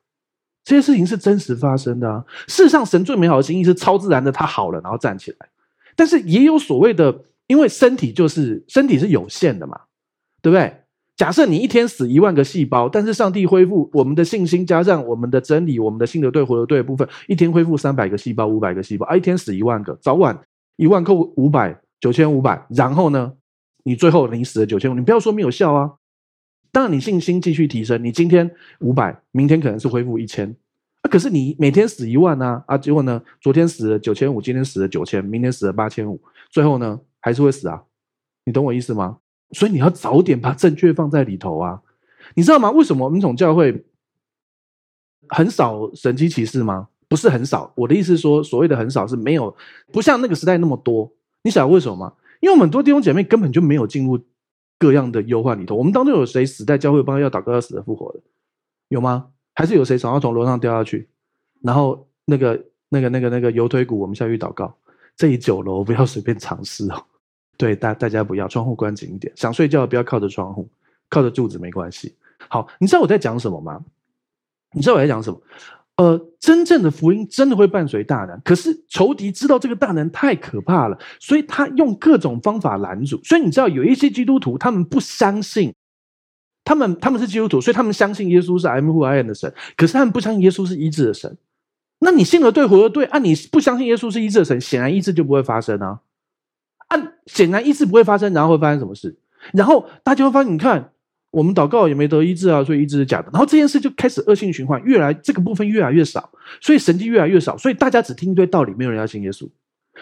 [0.63, 2.23] 这些事情是真实发生的啊。
[2.47, 5.37] 事实上，神最美好的心意是超自然的，他好了，然后站起来。
[5.95, 9.79] 但是也有所谓的，因为身体就是身体是有限的嘛。
[10.41, 10.81] 对不对？
[11.15, 20.37] 假设你一天死一万个细胞，但是上帝恢复我们的信心，加上我们的真理，我们的信的对，活的对的部分，一天恢复三百个细胞、五百个细胞，啊，一天死一万个，早晚
[20.75, 23.31] 一万扣五百，九千五百，然后呢，
[23.85, 25.93] 你最后你死了九千五，你不要说没有效啊。
[26.73, 30.49] 当然你信心继续提升，你今天五百，明天可能是恢复一千，
[31.03, 37.83] 啊，可是你每天死一万啊，啊，结果呢，昨天死了九千五，今天死了九千，明天死了八千五，最后呢，还是会死啊。
[38.45, 39.19] 你懂我意思吗？
[39.51, 41.79] 所以你要早点把正确放在里头啊，
[42.33, 42.71] 你知道吗？
[42.71, 43.85] 为什么恩宠教会
[45.29, 46.87] 很少神迹奇事吗？
[47.07, 49.55] 不是很少，我的意思是说，所谓的很少是没有，
[49.91, 51.13] 不像那个时代那么多。
[51.43, 52.13] 你晓得为什么吗？
[52.39, 54.19] 因为我们很多弟兄姐妹根本就没有进入
[54.83, 55.77] 各样的忧患里头。
[55.77, 58.19] 我们当中有谁死在教会帮要祷告要死的复活的？
[58.89, 59.29] 有吗？
[59.55, 61.07] 还是有谁想要从楼上掉下去？
[61.61, 64.75] 然后那个那个那个那个油推骨，我们下去祷告。
[65.15, 67.01] 这一九楼不要随便尝试哦。
[67.55, 70.67] 对，大大家不要窗户关紧一点，想睡觉不要靠着窗户，
[71.07, 72.13] 靠着柱子没关系。
[72.49, 73.79] 好，你知道我在讲什么吗？
[74.73, 75.41] 你知道我在讲什么？
[75.97, 83.21] 呃，真正的福音真的会伴随大能，可是仇敌知道这个大能太可怕了，所以他用各种方法拦阻。
[83.23, 85.71] 所以你知道有一些基督徒，他们不相信，
[86.63, 91.37] 他们他们是基督徒，所以他们相信耶稣是 M 或 I N 的神，可是他们不相信耶稣是医治的神。
[91.99, 93.19] 那你信了对，活了对啊！
[93.19, 95.99] 你不相信耶稣是医治的神，显然医治就不会发生啊！
[96.87, 99.15] 啊，显然医治不会发生，然后会发生什么事？
[99.53, 100.92] 然后大家会发现，你看。
[101.33, 103.29] 我们祷告也没得医治啊，所以医治是假的。
[103.33, 106.29] 然后这件事就开始恶性循环，越来这个部分越来越少，
[106.61, 109.49] 所以神迹越来越少，所以大家只听一堆道理，没有人要信耶稣，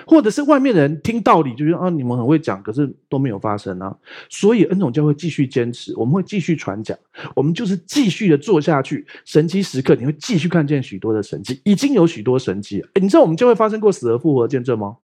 [0.05, 3.95] 或者是外面的人听道理就觉得啊，你们很会讲，可是都没有发生啊。
[4.29, 6.97] 所以恩宠教会继续坚持，我们会继续传讲，
[7.33, 9.07] 我们就是继续的做下去。
[9.23, 12.81] 神迹时刻，你会继续看见许多的神迹，已经有许多神迹。
[12.95, 14.97] 诶，你知道我们教会发生过死而复活的见证吗？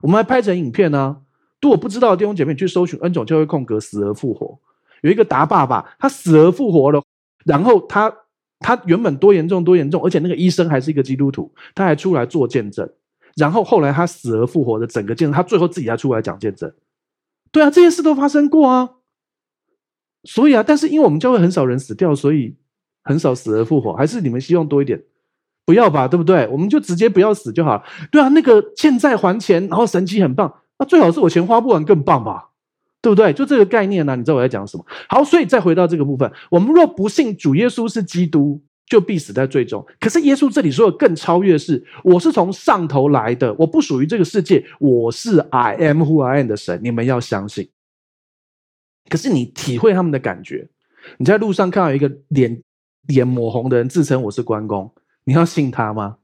[0.00, 1.16] 我们还拍成影片呢、啊。
[1.60, 4.58] 如果不知道的弟兄姐妹，去搜寻恩宠教会空格死而复活。
[5.02, 7.02] 有一个达爸爸，他死而复活了，
[7.44, 8.12] 然后他
[8.60, 12.88] 他原本多严重多严重，而且那个医生还是一个基督徒，他还出来做见证，
[13.36, 16.72] 然后后来他死而复活的整个见证，他最后自己还出来讲见证，
[17.52, 18.90] 对啊，这些事都发生过啊，
[20.24, 22.56] 所以啊，但是因为我们教会很少人死掉，所以
[23.04, 25.02] 很少死而复活，还是你们希望多一点？
[25.64, 26.46] 不要吧，对不对？
[26.48, 32.50] 我们就直接不要死就好了，对啊，那个欠债还钱，然后神奇很棒，那最好是我钱花不完更棒吧。
[33.06, 33.32] 对不对？
[33.32, 34.84] 就这个概念呢、你知道我在讲什么？
[35.08, 39.86] 好，所以再回到这个部分，我们若不信主耶稣是基督，就必死在罪中。
[40.00, 47.70] 可是耶稣这里说的更超越是，我是从上头来的，我不属于这个世界，我是 I am who I am 的神，你们要相信。
[49.08, 50.68] 可是你体会他们的感觉，
[51.18, 52.60] 你在路上看到一个脸
[53.06, 54.92] 脸抹红的人自称我是关公，
[55.22, 56.16] 你要信他吗？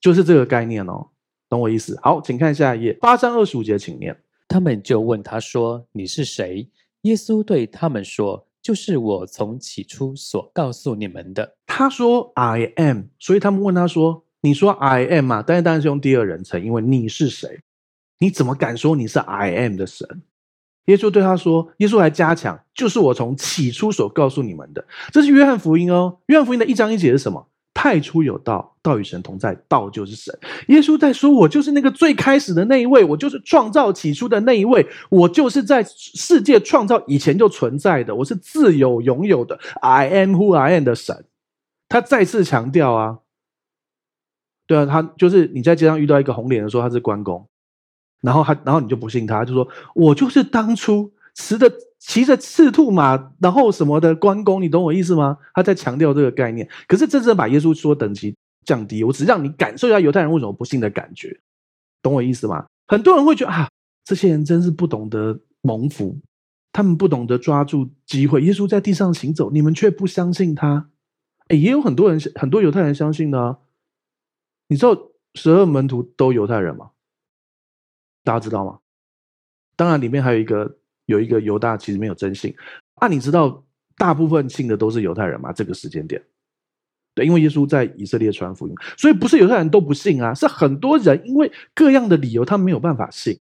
[0.00, 1.08] 就是这个概念哦，
[1.50, 1.98] 懂我意思？
[2.02, 4.16] 好，请看下一页，八章二十五节，请念。
[4.48, 6.68] 他们就问他说：“你是谁？”
[7.02, 15.42] 耶稣对他们说：“就是我从起初所告诉你们的。”他说：“I am。”所以他们问他说：“你说 I am 嘛？
[15.42, 17.60] 但是当然是用第二人称，因为你是谁？
[18.18, 20.22] 你怎么敢说你是 I am 的神？”
[20.86, 26.18] 耶稣对他说：“耶稣还加强，就是我从起初所告诉你们的。”这是约翰福音哦。
[26.26, 27.48] 约翰福音的一章一节是什么？
[27.86, 30.36] 太初有道，道与神同在，道就是神。
[30.66, 41.26] 耶稣在说：“我就是那个最开始的那一位，我就是创造起初的那一位，我就是在世界创造以前就存在的，我是自有永有的，I am who I am 的神。”
[41.88, 43.18] 他再次强调啊，
[44.66, 47.46] 对啊，他就是你在街上遇到一个红脸的说他是关公，
[48.20, 51.70] 然后他，然后你就不信他，就说：“我就是当初。”持的
[52.06, 55.36] 骑着赤兔马，然后什么的关公，你懂我意思吗？
[55.54, 61.40] 他在强调这个概念，可是真正把耶稣说等级降低，我只让你感受一下犹太人为什么不信的感觉，
[62.00, 62.64] 懂我意思吗？
[62.86, 63.68] 很多人会觉得啊，
[64.04, 66.16] 这些人真是不懂得蒙福，
[66.72, 68.40] 他们不懂得抓住机会。
[68.44, 70.88] 耶稣在地上行走，你们却不相信他。
[71.48, 73.58] 哎，也有很多人，很多犹太人相信的啊。
[74.68, 74.96] 你知道
[75.34, 76.92] 十二门徒都犹太人吗？
[78.22, 78.78] 大家知道吗？
[79.74, 80.78] 当然，里面还有一个。
[81.06, 82.54] 有一个犹大其实没有真信
[82.96, 83.64] 啊，你知道
[83.96, 85.52] 大部分信的都是犹太人吗？
[85.52, 86.22] 这个时间点，
[87.14, 93.38] 对，因为耶稣在以色列传福音，所以不是犹太人都不信啊，是很多人因为各样的理由，他没有办法信。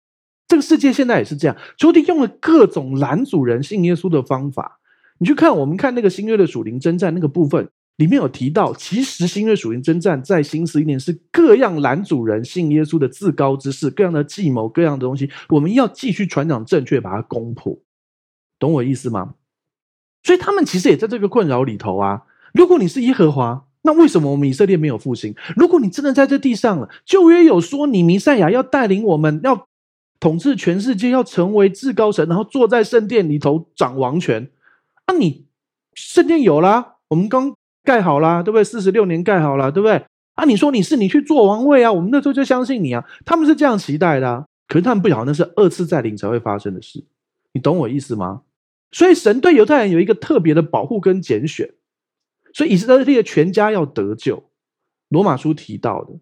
[0.48, 4.80] 这个世界现在也是这样，仇敌用了各种拦阻人信耶稣的方法。
[5.18, 7.70] 你去看，我们看那个新约的属灵征战那个部分。
[7.98, 17.80] 里面有提到，其实新约属灵征战在新十一年是各样拦阻人信耶稣的自高之事，各样的计谋，各样的东西，我们要继续传讲正确，把它攻破，
[18.60, 19.36] 懂我意思吗？
[20.24, 22.24] 所以他们其实也在这个困扰里头啊。
[22.54, 25.34] 如果你是耶和华，那为什么我们以色列没有复兴？
[25.56, 29.70] 如果你真的在这地上了，旧约有说你弥赛亚要带领我们，要
[30.20, 34.50] 统治全世界，要成为至高神，然后坐在圣殿里头掌王权，
[35.08, 35.46] 那、啊、你
[35.94, 37.56] 圣殿有啦，我们刚。
[37.86, 38.64] 盖好了，对不对？
[38.64, 40.04] 四十六年盖好了，对不对？
[40.34, 43.06] 啊，你说你是你去做王位啊，我们那时候就相信你啊。
[43.24, 47.06] 他们是这样期待的啊，可是他们不晓得那是二次再临才会发生的事，
[47.54, 48.42] 你懂我意思吗？
[48.92, 51.74] 所以神对犹太人有一个特别的保护跟拣选，
[52.54, 54.44] 所以以色列全家要得救，
[55.08, 56.14] 罗马书提到的。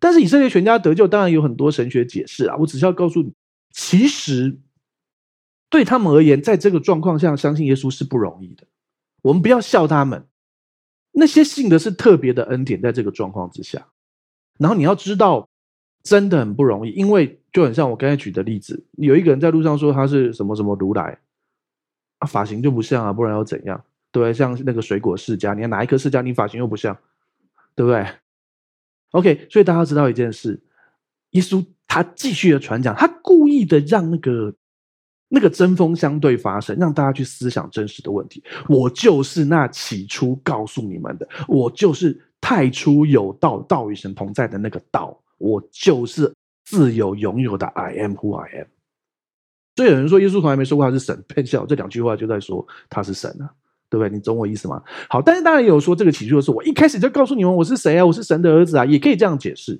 [0.00, 2.56] 但是以色列全家得救，当然有很多神学解释啊。
[2.58, 3.32] 我只是要告诉你，
[3.70, 4.58] 其实
[5.70, 8.66] 对他们而言，在这个状况下相信耶稣是不容易的。
[9.22, 10.26] 我们不要笑他们。
[11.18, 13.86] 那些信的是特别的恩典，在这个状况之下，
[14.58, 15.48] 然后你要知道，
[16.02, 21.18] 真的很不容易，因为就很像我刚才举的例子，有一个人在路上说他是什么什么如来，
[22.18, 23.82] 啊，发型就不像啊，不然要怎样？
[24.12, 24.34] 对不对？
[24.34, 26.96] 像那个水果世家，你要哪一颗世家，你发型又不像，
[27.74, 28.06] 对不对
[29.12, 30.60] ？OK，所以大家知道一件事，
[31.30, 34.54] 耶稣他继续的传讲，他故意的让那个
[35.28, 38.42] 那个针锋相对发生，让大家去思想真实的问题。
[38.68, 46.32] 我就是那起初告诉你们的，我就是太初有道，道与神同在的那个道，我就是
[46.64, 48.66] 自有永有的 I am who I am。
[49.74, 53.50] 所以有人说耶稣从来没说过他是神，骗笑，这两句话就在说他是神啊，
[53.90, 54.08] 对不对？
[54.08, 54.82] 你懂我意思吗？
[55.10, 59.78] 好，但是当然也有说这个起初的是我一开始就告诉你们我是谁啊，我是神的儿子啊，也可以这样解释。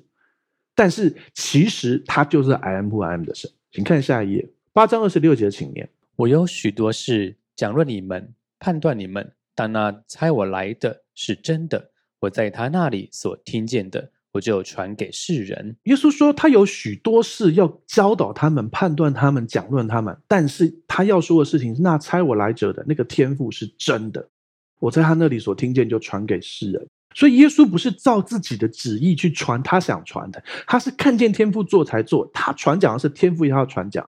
[0.75, 4.47] 但是其实他就是 I am who I am 的神，请看下一页。
[4.77, 5.89] 八章二十六节，请念。
[6.15, 11.89] 我有许多事讲论你们，判断你们，但那猜我来的是真的。
[12.19, 15.75] 我在他那里所听见的，我就传给世人。
[15.85, 20.15] 耶稣说，他有许多事要教导他们，判断他们，讲论他们。
[20.27, 24.29] 但是他要说的事情，那猜我来者的那个天赋是真的。
[24.77, 26.87] 我在他那里所听见，就传给世人。
[27.15, 32.29] 所以耶稣不是照自己的旨意去传他想传的，他是看见天父做才做。
[32.31, 34.07] 他传讲的是天父要他传讲。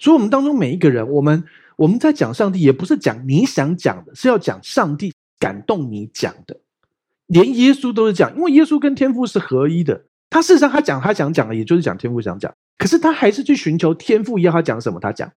[0.00, 1.44] 所以，我们当中每一个人，我们
[1.76, 6.58] 我们在讲上帝，也不是讲你想讲的，是要讲上帝感动你讲的。
[7.26, 10.02] 连耶稣都是讲，因为耶稣跟天父是合一的。
[10.30, 12.52] 他事实上，他讲他想讲的，也就是讲天父想讲。
[12.78, 15.30] 可是他还是去寻求天父要他讲什么，他讲。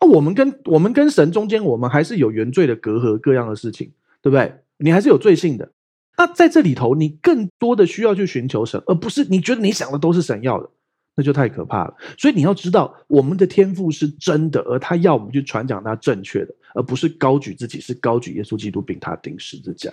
[0.00, 3.90] 那我们跟我们跟神中间，我们还是有原罪的隔阂，各样的事情，
[4.22, 4.54] 对不对？
[4.78, 5.72] 你还是有罪性的。
[6.16, 10.70] 那在这里头，你更多的需要去寻求神，而不是你觉得你想的都是神要的。
[11.14, 19.92] 那就太可怕了，所以你要知道，我们的天赋是真的，而他要我们去传讲他正确的，而不是高举自己，是高举耶稣基督，并他钉十字架。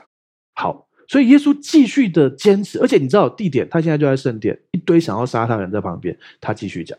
[0.53, 6.97] 好，所以耶稣继续的坚持，而且你知道地点，他现在就在圣殿，一堆想要杀他的人在旁边，他继续讲，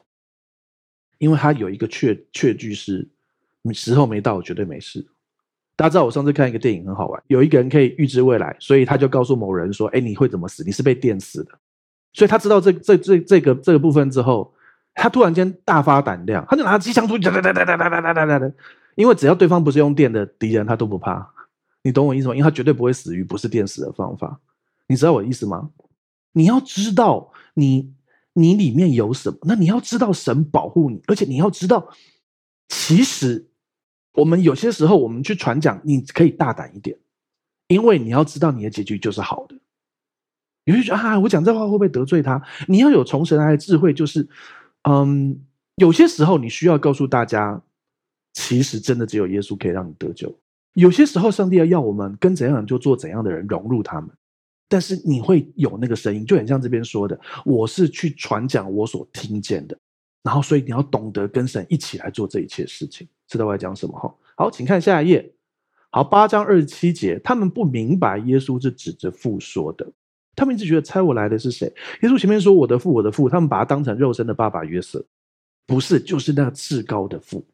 [1.16, 3.08] 因为他有一个确确据是，
[3.72, 5.06] 时候没到，绝对没事。
[5.76, 10.62] 大家知道，我上次看一个电影很好玩，有一个人可以预知未来，所以他就告诉某人说：“哎，你会怎么死？
[10.62, 11.52] 你是被电死的。”
[12.12, 14.52] 所以他知道这这这这个这个部分之后，
[14.94, 18.52] 他突然间大发胆量，他就拿机枪出去哒哒哒哒哒哒哒哒哒，
[18.96, 21.28] 因为只要对方不是用电的敌人，他都不怕。
[21.82, 22.34] 你懂我意思吗？
[22.34, 24.38] 因为他绝对不会死于不是电死的方法。
[24.86, 25.70] 你知道我意思吗？
[26.32, 27.92] 你要知道你
[28.32, 31.88] 你里面有什么，那你要知道神保护你，而且你要知道，
[32.68, 33.48] 其实
[34.14, 36.98] 我们有些时候我们去传讲，你可以大胆一点，
[37.68, 39.56] 因为你要知道你的结局就是好的。
[40.64, 42.42] 你会觉得啊，我讲这话会不会得罪他？
[42.68, 44.28] 你要有从神来的智慧，就是，
[44.82, 45.40] 嗯，
[45.76, 47.62] 有些时候你需要告诉大家，
[48.32, 50.38] 其实真的只有耶稣可以让你得救。
[50.74, 54.10] 有些时候，上帝要要我们跟怎样就做怎样的人，融入他们。
[54.68, 59.76] 但是你会有那个声音，就很像这边说的，我是去传讲我所听见的。
[60.22, 63.08] 然后，所以你要懂得跟神一起来做这一切事情。
[63.26, 63.98] 知道我在讲什么？
[63.98, 65.32] 哈，好，请看下一页。
[65.90, 69.90] 好，八章二十七节，他们不明白耶稣是指着父说的。
[70.40, 71.70] 他们一直觉得猜我来的是谁？
[72.00, 75.04] 耶稣前面说我的父，我的父，他们把他当成肉身的爸爸约瑟，
[75.66, 77.44] 不是，就是那至高的父，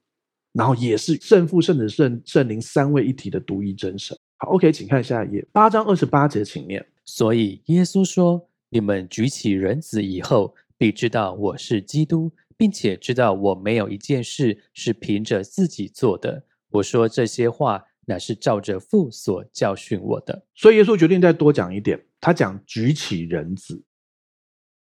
[0.53, 4.17] 然后也是圣父、圣子、圣圣灵三位一体的独一真神。
[4.37, 6.87] 好，OK，请看下一页，八章二十八节，请念。
[7.05, 16.45] 所以耶稣说：“你们举起人子以后，必知道我是基督，并且知道我没有一件事是凭着自己做的。
[16.71, 22.03] 我说这些话。”乃是照着父所教训我的，所以耶稣决定再多讲一点。
[22.19, 23.83] 他讲举起人子，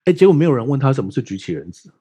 [0.06, 1.93] 哎，结果没有人问他什么是举起人子，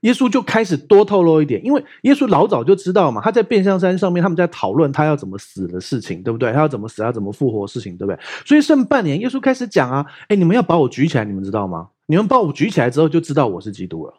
[0.00, 6.50] 耶稣就开始多透露一点，因为耶稣老早就知道嘛，他在变相山上面他们在讨论他要怎么死的事情，对不对？
[6.52, 8.18] 他要怎么死，要怎么复活事情，对不对？
[8.46, 11.90] 所以剩半年，耶稣开始讲啊，哎，你们要把我举起来，你们知道吗？
[12.06, 14.14] 你们把我举起来之后，就知道我是基督了。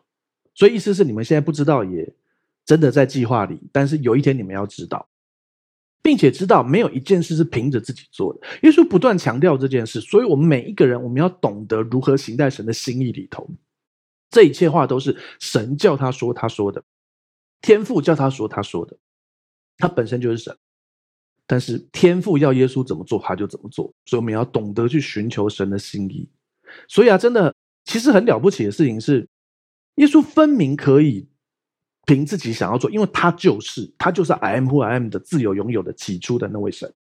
[0.54, 2.13] 所以意思是你们现在不知道，也
[2.65, 5.08] 真的在计划里，但是有一天你们要知道。
[6.02, 13.48] 并且知道没有一件事是凭着自己做的，耶稣不断强调这件事，所以我们每一个人，我们要懂得如何行在神的心意里头。
[14.30, 16.84] 这一切话都是神叫他说他说的，
[17.62, 18.98] 天父叫他说他说的，
[19.78, 20.58] 他本身就是神。
[21.46, 26.30] 但是天父要耶稣怎么做，他就怎么做，所以我们要懂得去寻求神的心意。
[26.88, 29.28] 所以啊，真的，其实很了不起的事情是，
[29.96, 31.28] 耶稣分明可以。
[32.06, 36.92] 凭自己想要做，因为他就是他就是 I am who I am 的自由拥有的起初的那位神，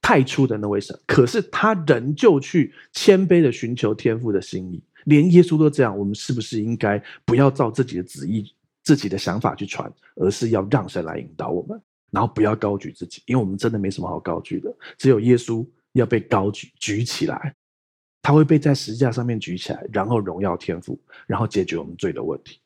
[0.00, 0.98] 太初的那位神。
[1.06, 5.96] 可是他仍旧去谦卑的寻求天父的心意，连耶稣都这样。
[5.96, 11.80] 我们是不是应该不要照自己的旨意、自己的想法去传，而是要让神来引导我们？
[12.10, 14.70] 然后不要高举自己，因为我们真的没什么好高举的。
[14.98, 17.54] 只有耶稣要被高举举起来，
[18.20, 22.58] 他会被在十字架上面举起来，然后荣耀天父，然后解决我们罪的问题。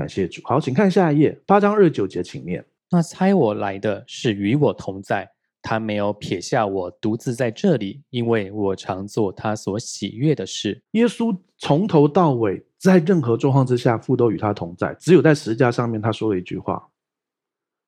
[0.00, 0.40] 感谢主。
[0.44, 2.64] 好，请看下一页，八章二十九节，请念。
[2.90, 5.30] 那猜我来的是与我同在，
[5.60, 10.82] 他没有撇下我独自在这里，因为我常做他所喜悦的事。
[10.92, 14.96] 耶稣从头到尾，在任何状况之下，父都与他同在。
[14.98, 16.82] 只有在十字架上面，他说了一句话：“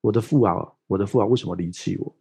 [0.03, 0.55] 我的父啊，
[0.89, 2.15] 我的父啊，为什么离弃我？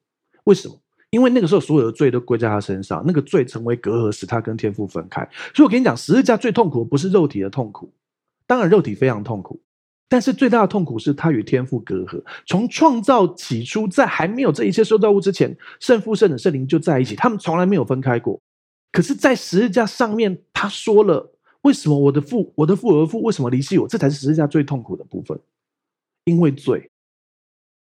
[0.45, 0.81] 为什么？
[1.09, 5.27] 因为那个时候所有的罪都归在他身上，那个罪成为隔阂，使他跟天父分开。
[5.53, 7.91] 所以我跟你讲，十字架最痛苦的不是肉体的痛苦，
[8.47, 9.61] 当然肉体非常痛苦。”
[10.11, 12.21] 但是最大的痛苦是他与天父隔阂。
[12.45, 18.37] 从创造起初，在还没有这一切受造物之前，圣父、圣子、圣灵就在一起，他们从来没有分开过。
[18.91, 21.33] 可是，在十字架上面，他说了
[21.63, 25.39] ：“为什么我的父，我的父和父为什么离弃我？”这才是十字架最痛苦的部分，
[26.25, 26.91] 因为罪。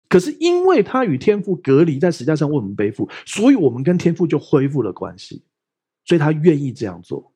[0.08, 5.42] 可是，因为他与天父隔离，在十字架上为我们背负，所以我们跟天父就恢复了关系。
[6.04, 7.32] 所以他愿意这样做。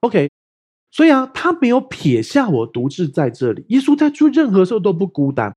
[0.00, 0.28] OK。
[0.94, 3.64] 所以啊，他没有撇下我独自在这里。
[3.70, 5.52] 耶稣在做任何时候都不孤单。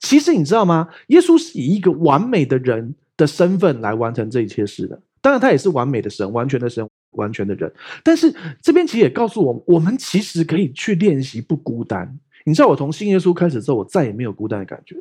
[0.00, 0.86] 其实你知道吗？
[1.06, 5.00] 耶稣是以一个完美的人的身份来完成这一切事的。
[5.22, 7.72] 当然，他也是完美的神，完全的神，完全的人。
[8.04, 8.30] 但是
[8.60, 12.18] 这边其实也告诉我，我们其实可以去练习不孤单。
[12.44, 14.96] 你知道，我从信耶稣开始之后，我再也没有孤单的感觉。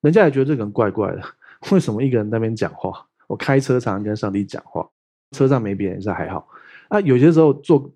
[0.00, 1.22] 人家也觉得这个人怪怪的，
[1.72, 3.06] 为什么一个人在那边讲话？
[3.26, 4.88] 我开车常常跟上帝讲话，
[5.32, 6.48] 车上没别人是还好。
[6.92, 7.90] 啊，有些时候做，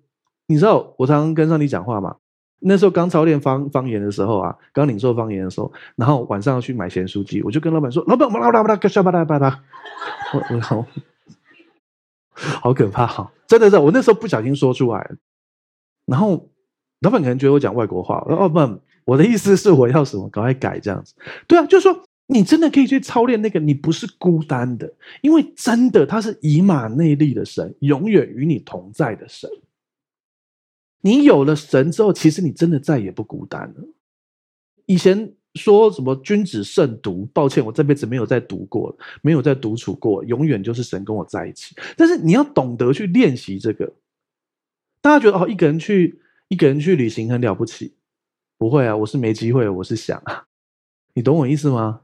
[0.47, 2.15] 你知道我常常跟上帝讲话嘛？
[2.59, 9.63] 那时候刚操练方方言的时候啊，刚领受方言的时候，然后晚上要去买咸酥鸡，我就跟老板说：“老板，我们拉拉巴拉巴拉巴拉。”
[10.33, 10.85] 我我好，
[12.33, 13.31] 好可怕哈！
[13.45, 15.11] 真的是，我那时候不小心说出来，
[16.07, 16.49] 然后
[17.01, 18.25] 老板可能觉得我讲外国话。
[18.27, 21.13] 哦不，我的意思是我要什么，赶快改这样子。
[21.47, 22.06] 对啊，就是说。
[22.27, 29.49] 你真的可以去操练那个，你不是孤单的，因为真的他是以马内利的神，永远与你同在的神。
[31.01, 33.87] 你有了神之后，其实你真的再也不孤单了。
[34.85, 41.75] 以前说什么君子慎独，抱歉，我这辈子没有再读过，没有再独处过，永远就是神跟我在一起。
[41.95, 43.93] 但是你要懂得去练习这个。
[44.99, 46.19] 大家觉得哦，一个人去
[46.49, 47.93] 一个人去旅行很了不起？
[48.57, 50.45] 不会啊，我是没机会，我是想啊，
[51.13, 52.01] 你懂我意思吗？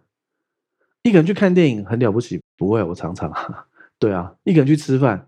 [1.03, 3.31] 一个人去看电影很了不起，不会，我常常，
[3.99, 5.27] 对啊，一个人去吃饭，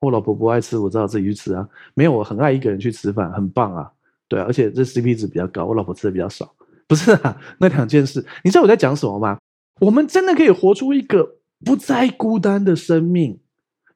[0.00, 1.68] 我老婆不爱吃，我只好自己去吃啊。
[1.94, 3.90] 没有，我很爱一个人去吃饭，很棒啊，
[4.28, 6.54] 对啊，而且这 CP 值比较高，我老婆吃的比较少，
[6.86, 9.36] 不是啊，那两件事，你知道我在讲什么吗？
[9.80, 13.40] 我们真的可以活出一个不再孤单的生命，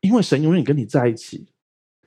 [0.01, 1.47] 因为神永远跟你在一起，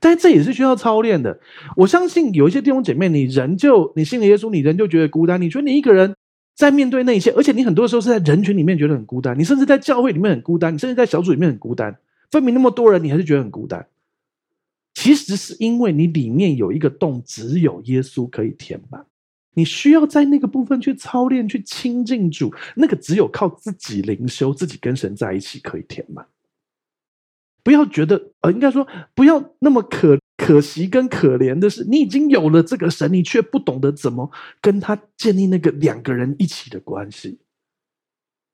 [0.01, 1.39] 但这也是需要操练的。
[1.77, 6.13] 我相信有一些弟兄姐妹，你人就你信了耶稣，你人就觉得孤单，你觉得你一个人。
[6.55, 11.97] 在面对那些，而且你很多时候是在人群里面觉得很孤单，你甚至在教会里面很孤单，你甚至在小组里面很孤单。
[12.29, 13.85] 分明那么多人，你还是觉得很孤单。
[14.93, 19.03] 其实是因为你里面有一个洞，只有耶稣可以填满。
[19.55, 22.53] 你需要在那个部分去操练，去亲近主。
[22.75, 26.25] 那个只有靠自己灵修，自己跟神在一起可以填满。
[27.63, 28.85] 不要觉得，呃，应该说
[29.15, 30.17] 不要那么可。
[30.35, 37.39] 可惜跟可怜的是，你已经有了这个神，你却不懂得怎么跟他建立那个两个人一起的关系。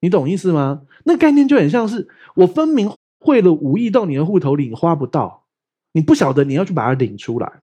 [0.02, 0.84] 你懂意思吗？
[1.06, 5.46] 那概念就很像是我分明汇了五亿到你的户头里，你花不到，
[5.94, 7.60] 你不晓得你要去把它领出来，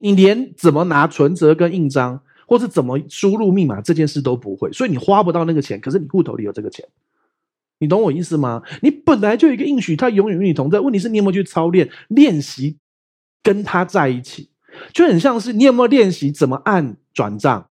[0.00, 5.80] 你连怎么拿存折跟印章，或是怎么输入密码这件事都不会，所以你花不到那个钱。
[5.80, 6.86] 可是你户头里有这个钱。
[7.80, 8.62] 你懂我意思吗？
[8.82, 10.78] 你本来就有一个应许，他永远与你同在。
[10.78, 12.78] 问题是你有没有去操练、练习
[13.42, 14.50] 跟他在一起？
[14.92, 17.68] 就很像是你有没有练习怎么按转账？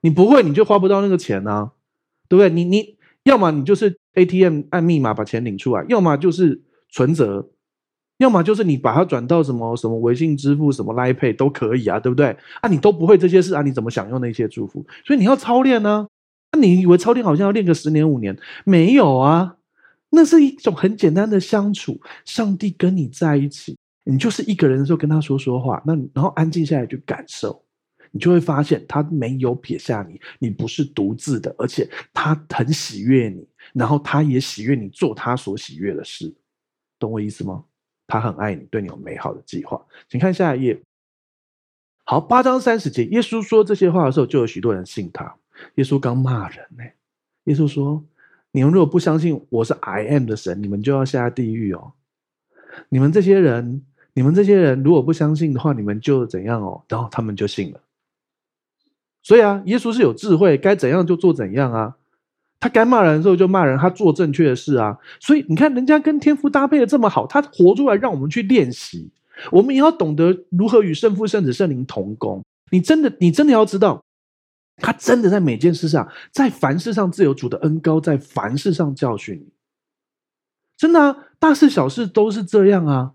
[0.00, 1.72] 你不会，你就花不到那个钱啊，
[2.28, 2.48] 对不对？
[2.48, 7.50] 你你要么你就是 ATM 按密码把钱领出来，要么就是存折，
[8.18, 12.36] 要么就是你把它转到什么什么微信支付、什么 l i Pay 都可以啊，对不对？
[12.60, 14.86] 啊，你都不会这些事啊，你怎么享用那些祝福？
[15.04, 16.06] 所以你要操练呢。
[16.60, 18.36] 你以为超练好像要练个十年五年？
[18.64, 19.56] 没有啊，
[20.10, 22.00] 那是一种很简单的相处。
[22.24, 27.62] 上帝跟你在一起，你就是一个人的时候跟他说说话，那然后安静下来去感受，
[28.10, 36.32] 你就会发现他没有撇下你，你不是独自的，而且他很喜悦你，然后他也喜悦你做他所喜悦的事，
[36.98, 37.64] 懂我意思吗？
[38.06, 39.84] 他很爱你，对你有美好的计划。
[40.08, 40.80] 请看下一页。
[42.04, 45.36] 好，八章三十节，耶稣说这些话的时候，就有许多人信他。
[45.76, 46.84] 耶稣刚骂人呢，
[47.44, 48.04] 耶稣说
[48.52, 51.92] ：“你们如果不相信我是 I am 的神，你们就要下地狱哦。
[52.88, 53.82] 你们这些人，
[54.14, 56.82] 你们这些人如果不相信的话，你们就怎样哦？
[56.88, 57.80] 然后他们就信了。
[59.22, 61.96] 所以啊，耶稣是有智慧，该怎样就做怎样啊。
[62.60, 64.98] 他该骂人的时候就骂人，他做正确的事啊。
[65.20, 69.10] 所以你看，人家跟天父搭配的这么好，他活出来让我们去练习。
[69.52, 72.42] 我们也要懂得如何与圣父、圣子、圣灵同工。
[72.70, 74.02] 你真的，你真的要知道。”
[74.76, 79.52] 他真的在每件事上，在凡事上自有主的恩高，在凡事上教训你。
[80.76, 83.14] 真的啊，大事小事都是这样啊。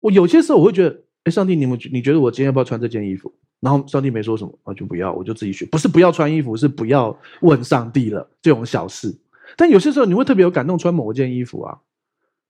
[0.00, 3.32] 我有些时候我会觉得，哎，上帝，你们你觉得我今天要不要穿这件衣服？
[3.60, 5.68] 然后上帝没说什么，我就不要，我就自己选。
[5.68, 9.16] 不是不要穿衣服，是不要问上帝了这种小事。
[9.56, 11.78] 但有些时候你会特别有感动，穿某一件衣服啊，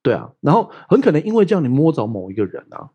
[0.02, 0.32] 对啊。
[0.40, 2.88] 然后很可能因为这样，你摸着某一个人啊，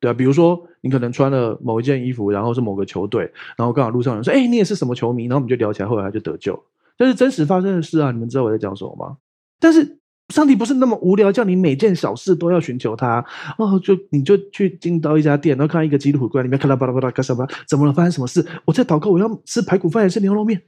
[0.00, 0.14] 对啊。
[0.14, 5.24] 比如说你可能穿了某一件衣服，然后是某个球队，然后刚好路上有人说，哎，你也是什么球迷？
[5.24, 6.62] 然后我们就聊起来，后来他就得救。
[6.96, 9.16] 这是真实发生的事啊，你们知道我在讲什么吗？
[9.58, 9.96] 但是。
[10.28, 13.24] 上帝不是那么无聊，叫你每件小事都要寻求他
[13.56, 13.80] 哦。
[13.82, 17.48] 就你就去进到一家店，然后看一个基督徒柜里面，咔啦吧啦吧啦，干什么？
[17.66, 17.92] 怎么了？
[17.94, 18.46] 发生什么事？
[18.66, 20.60] 我在祷告，我要吃排骨饭还是牛肉面？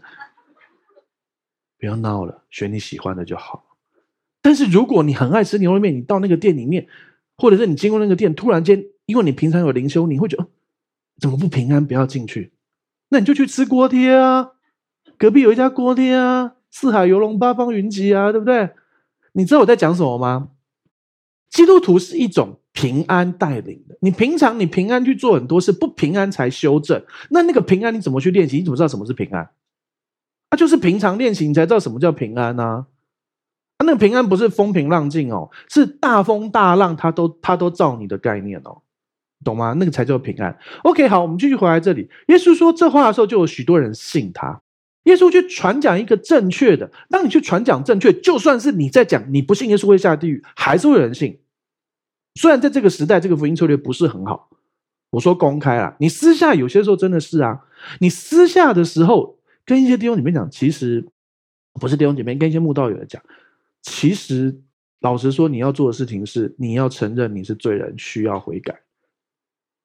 [1.79, 3.63] 不要闹了，选你喜欢的就好。
[4.41, 6.87] 但是如果你很爱吃牛肉面，你到那个店里面，
[7.37, 10.47] 或者是你经过那个店，突然间，因为你平常有灵修，你会觉得
[11.21, 11.85] 怎么不平安？
[11.85, 12.53] 不要进去，
[13.11, 14.53] 那你就去吃锅贴啊。
[15.19, 18.71] 隔壁有一家锅贴啊，四海游龙，八方云集啊，对不对？
[19.33, 20.51] 你知道我在讲什么吗？
[21.51, 23.99] 基督徒是一种平安带领的。
[24.01, 27.05] 你平常你平安去做很多事，不平安才修正。
[27.31, 28.59] 那那个平安你怎么去练习？
[28.59, 29.51] 你怎么知道什么是平安？
[30.51, 32.87] 那、啊、就是平常练习，你才知道什么叫平安、啊。
[33.77, 38.83] 啊，那个平安不是风平浪静哦，是大风大浪，它都它都照你的概念哦，
[39.45, 39.75] 懂吗？
[39.79, 40.57] 那个才叫平安。
[40.83, 42.09] OK，好，我们继续回来这里。
[42.29, 44.61] 耶稣说这话的时候，就有许多人信他。
[45.05, 51.39] 耶稣去传讲一个正确的，当你去传讲正确，就算是你在讲你不信耶稣会下地狱，还是会有人信。
[52.35, 54.51] 虽然在这个时代，这个福音策略不是很好。
[55.11, 57.61] 我说公开啦，你私下有些时候真的是啊，
[58.01, 61.05] 你私下的时候跟一些弟兄姐妹讲，其实
[61.81, 63.21] 不是弟兄姐妹，跟一些慕道友讲，
[63.83, 64.61] 其实
[65.01, 68.79] 老实说，你要做的事情是你要承认你是罪人，需要悔改。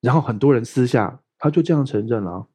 [0.05, 2.45] 然后很多人私下他就这样承认了。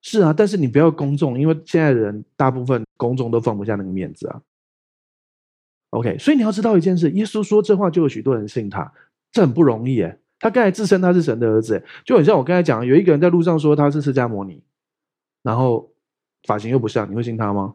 [0.00, 4.40] 是啊，但是你不要公众，因为现在人大部分公众都放不下那个面子啊。
[5.90, 8.92] OK，所以你要知道一件事，耶稣说这话就有许多人信他，
[9.32, 10.18] 这很不容易诶。
[10.38, 14.62] 他刚才自称他是神的儿子，就很像我刚才讲，有一个人在路上说他是释迦牟尼，
[15.42, 15.90] 然后
[16.46, 17.74] 发型又不像，你会信他吗？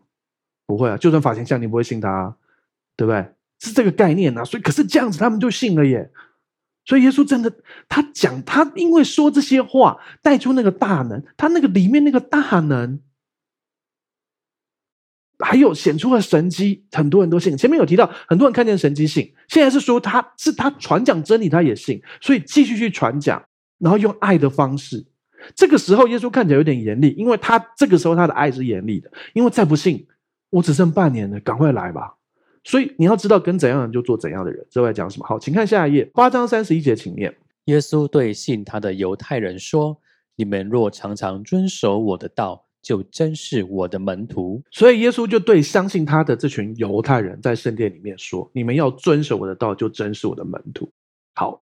[0.67, 2.35] 不会啊，就算发型像，你不会信他啊，
[2.95, 3.25] 对不对？
[3.59, 4.45] 是这个概念啊。
[4.45, 6.11] 所以可是这样子，他们就信了耶。
[6.89, 7.53] 所以耶稣真的，
[7.87, 12.99] 他讲他因为说这些话带出那个大能，他那个里面那个大能，
[15.37, 17.55] 还有显出了神迹，很多人都信。
[17.55, 23.39] 前面有提到，很多人看见神迹信，现在是说他是他传讲真理，他也信，所以继续去传讲，
[23.77, 25.05] 然后用爱的方式。
[25.55, 30.07] 这个时候耶稣看起来有点严厉，因为他这个时候他的爱是严厉的，因为再不信，
[30.49, 32.15] 我只剩半年了，赶快来吧。
[32.69, 34.63] 所以你要知道，跟怎样的人就做怎样的人。
[34.69, 35.25] 这外讲什么？
[35.25, 37.35] 好，请看下一页，八章三十一节，请念。
[37.65, 39.99] 耶稣对信他的犹太人说
[40.37, 50.87] ：“你们若常常遵守我的道，就真是我的门徒。”所以耶稣就对相信他的这群犹太人在圣殿里面说：“你们要遵守我的道，就真是我的门徒。”
[51.33, 51.63] 好，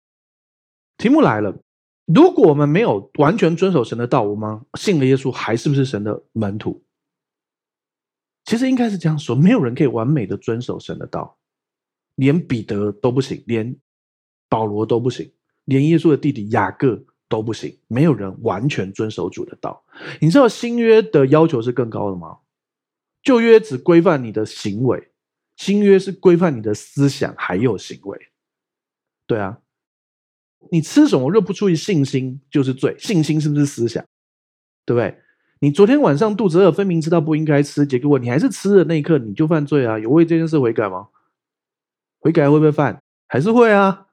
[0.98, 1.56] 题目来了：
[2.04, 6.82] 如果我们没有完全遵守神的道，我们信了耶稣，还是不是神的门徒？
[8.50, 11.38] 其实应该是这样说：没有人可以完美的遵守神的道，
[12.16, 13.76] 连彼得都不行，连
[14.48, 15.30] 保罗都不行，
[15.66, 17.78] 连耶稣的弟弟雅各都不行。
[17.86, 19.84] 没有人完全遵守主的道。
[20.20, 22.38] 你知道新约的要求是更高的吗？
[23.22, 25.12] 旧约只规范你的行为，
[25.54, 28.18] 新约是规范你的思想还有行为。
[29.28, 29.60] 对啊，
[30.72, 32.96] 你吃什么若不出于信心，就是罪。
[32.98, 34.04] 信心是不是思想？
[34.84, 35.16] 对不对？
[35.62, 39.98] 你昨天晚上肚子饿，分明知道不应该吃，结果你还是吃的那一刻，你就犯罪啊？
[39.98, 41.08] 有为这件事悔改吗？
[42.18, 43.02] 悔改会不会犯？
[43.28, 44.06] 还是会啊？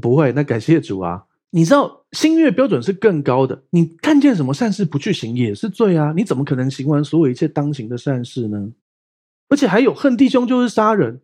[0.00, 1.24] 不会，那感谢主啊！
[1.50, 6.12] 你知道新约标准是更高的，你看见什么善事不去行也是罪啊！
[6.14, 8.70] 你怎么可能行完所有一切当行的善事呢？
[9.48, 11.20] 而且还有恨弟兄就是杀人，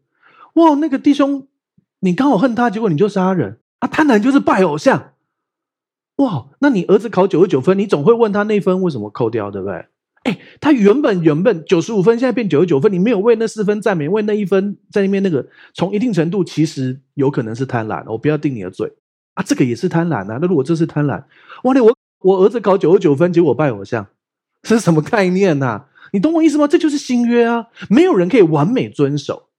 [0.54, 0.74] 哇！
[0.76, 1.46] 那个弟兄
[2.00, 3.88] 你刚好恨他，结果你就杀人啊！
[3.88, 5.12] 贪婪就是拜偶像。
[6.18, 9.86] 哇，那你儿子考九十九分，你总会问他那分为什么扣掉，对不对？
[10.24, 18.92] 哎，他原本原本九十五分，现在变九十九分，你没有为那四分赞美，为那一分在那边那个，从一定程度其实有可能是贪婪，我不要定你的罪
[19.34, 20.38] 啊，这个也是贪婪啊。
[20.40, 21.22] 那如果这是贪婪，
[21.62, 24.08] 哇，那我我儿子考九十九分，结果拜偶像，
[24.62, 25.84] 这是什么概念呐？
[26.12, 26.66] 你懂我意思吗？
[26.66, 29.50] 这就是新约啊，没有人可以完美遵守，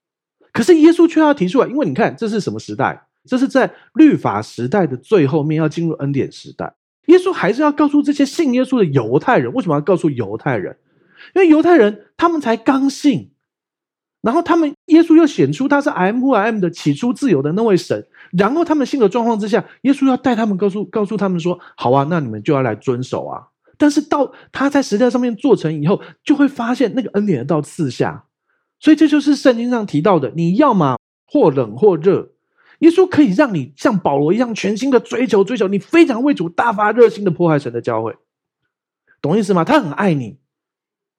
[0.52, 3.08] 可是耶稣却要提出来，因为你看这是什么时代？
[3.30, 6.74] 这是在律法时代的最后面，要进入恩典时代。
[7.06, 10.76] 耶稣还是要告诉这些信耶稣的犹太人，为什么要告诉犹太人？
[11.36, 13.30] 因为犹太人他们才刚信，
[14.22, 23.48] 然后他们耶稣又显出他是 M 和 M 的起初自由的那位神，然后他们信的状况之下，耶稣要带他们告诉告诉他们说：好啊，那你们就要来遵守啊。
[23.78, 28.26] 但是到他在时代上面做成以后，就会发现那个恩典的道赐下。
[28.80, 32.30] 所以这就是圣经上提到的：你要么或冷或热，
[32.80, 38.16] 耶稣可以让你像保罗一样全心的追求追求，你非常为主大发热心的破坏神的教会，
[39.22, 39.64] 懂意思吗？
[39.64, 40.40] 他很爱你，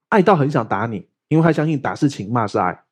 [0.08, 2.82] 爱到很想打你，因为他相信打是情，骂是爱。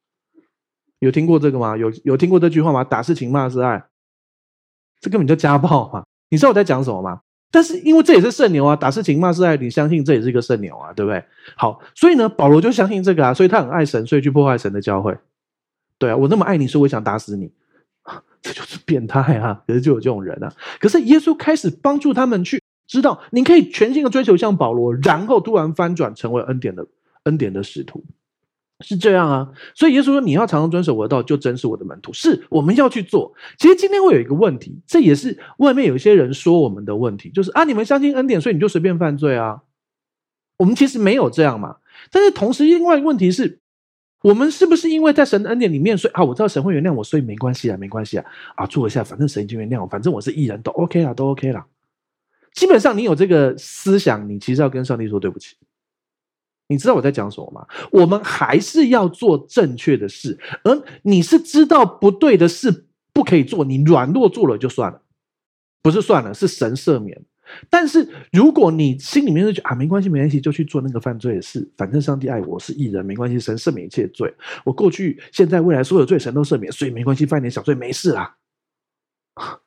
[1.00, 1.76] 有听过这个吗？
[1.76, 2.82] 有有听过这句话吗？
[2.82, 3.84] 打是情，骂是爱，
[5.00, 6.04] 这根本就家暴嘛！
[6.28, 7.20] 你知道我在讲什么吗？
[7.50, 11.24] 但是因为这也是圣牛啊，打是情骂是爱，你相信这也是一个圣牛啊，对不对？
[11.56, 15.16] 好，所以呢，保罗就相信这个啊，所以他很爱神，所以去破坏神的教会。
[15.96, 17.50] 对啊，我那么爱你，所以我想打死你，
[18.42, 19.62] 这就是变态啊！
[19.66, 20.52] 可是就有这种人啊。
[20.80, 26.86] 可是耶稣开始帮助他们去知道，你可以全心的追求像保罗，然后突然翻转成为恩典的
[27.24, 28.04] 恩典的使徒。
[28.80, 33.34] 是这样啊，所以耶稣说：“你要常常遵守我的道，就真是我的门徒。”是我们要去做。
[33.58, 39.62] 其实今天会有一个问题，这也是外面有一些人说我们的问题，就是啊，你们相信恩典，所以你就随便犯罪啊。
[40.58, 41.78] 我们其实没有这样嘛。
[42.12, 43.58] 但是同时，另外一个问题是，
[44.28, 48.24] 我们是不是因为在神的恩典里面，所以啊，我知道神会原谅我，所以没关系啊，没关系啊，
[48.56, 51.66] 啊，做一下，反正神已经原谅我，反正我是义人，都 OK 啦，都 OK 啦。
[52.52, 55.56] 基本上，你有这个思想，你其实要跟上帝说对不起。
[56.66, 57.66] 你知道我在讲什么吗？
[57.90, 65.00] 我们还是要做正确的事，而你是知道不对的事不可以做，你软弱做了就算了，
[65.80, 67.18] 不是算了，是神赦免。
[67.70, 74.32] 但是如果你心里面就觉得啊，没关系，没关系，就去做那个犯罪的事，反正上帝爱我是义人，没关系，神赦免一切罪，
[74.64, 78.36] 我过去、现在、未来所有罪神都赦免，所以没关系，犯点小罪没事啦。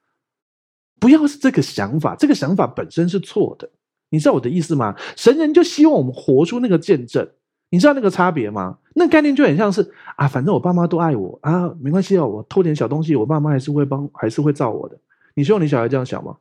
[1.00, 3.70] 不要是这个想法，这个想法本身是错的。
[4.12, 4.96] 你知道我的意思吗？
[5.16, 7.28] 神人就希望我们活出那个见证，
[7.70, 8.78] 你知道那个差别吗？
[8.94, 15.00] 那概念就很像是啊，反正我爸妈都爱我啊，没关系哦，我偷点小东西，我爸妈还是会帮，还是会照我的。
[15.34, 16.38] 你希望你小孩这样想吗？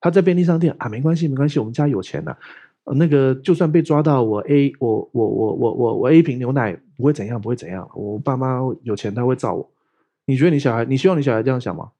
[0.00, 2.36] 他在便利商店啊，没关系，没关系，我们家有钱的，
[2.84, 9.70] 那个就算被抓到，我 A 我我我我我我 A 瓶牛奶不会怎样，不会怎样，我爸妈有钱，他会罩我。
[10.26, 11.90] 你觉得你小孩，你希望你小孩这样想吗？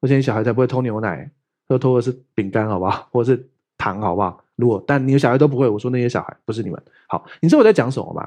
[0.00, 1.30] 而且你小孩才不会偷牛奶。
[1.68, 3.08] 喝偷的是饼干，好不好？
[3.10, 4.40] 或者是糖，好不好？
[4.54, 6.80] 如果但你的小孩都不会，我说那些小孩不是你们。
[7.08, 8.26] 好，你知道我在讲什么吗？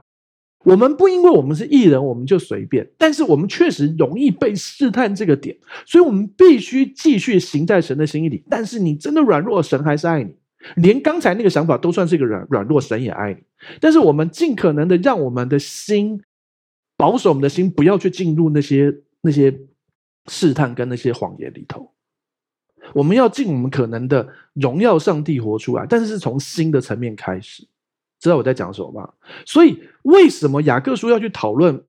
[0.65, 2.85] 我们不因为我们是艺人，我们就随便。
[2.97, 8.43] 但是我们确实容易被试探这个点，所以我们必须继续行在神的心意里。
[8.49, 10.35] 但是你真的软弱，神还是爱你。
[10.75, 13.39] 连刚才那个想法都算是一个软软弱，神也爱你。
[13.79, 16.21] 但是我们尽可能的让我们的心
[16.97, 19.57] 保守，我们的心不要去进入那些那些
[20.27, 21.93] 试探跟那些谎言里头。
[22.93, 27.65] 我们要尽我们可能的荣耀上帝活出来，但是是从新的层面开始。
[28.19, 29.09] 知道我在讲什么吗？
[29.45, 31.83] 所以为什么雅各书要去讨论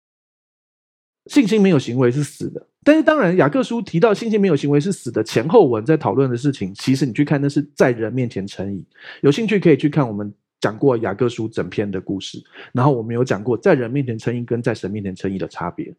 [1.26, 2.66] 信心没有行为是死的？
[2.82, 8.82] 但是当然，雅各书提到信心没有行为是死的前后文在讨论的事情，其实你去看那是在人面前称义。
[9.20, 15.94] 有兴趣可以去看我们讲过雅各书整篇的故事，然后我们有讲过在人面前称义跟在神面前称义的差别。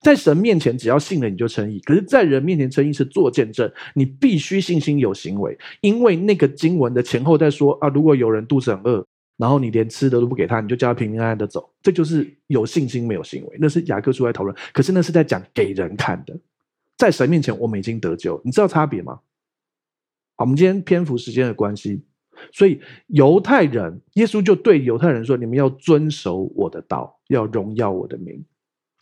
[0.00, 5.56] 在神面前，只要信了你就称义；可是，在人面前称义是做见证，你必须信心有行为。
[5.80, 9.06] 因为那个经文的前后在说啊，如果有人肚子很饿，
[9.36, 13.56] 然后你连吃的都不给他，你就叫他平平安安的走，这就是有信心没有行为。
[13.60, 16.38] 那是雅各书在讨论，可是那是在讲给人看的。
[16.96, 19.20] 在神面前，我们已经得救，你知道差别吗？
[20.36, 22.04] 好，我们今天篇幅时间的关系，
[22.52, 28.44] 所以犹太人，耶稣就对犹太人说：“你们要遵守我的道，要荣耀我的名。”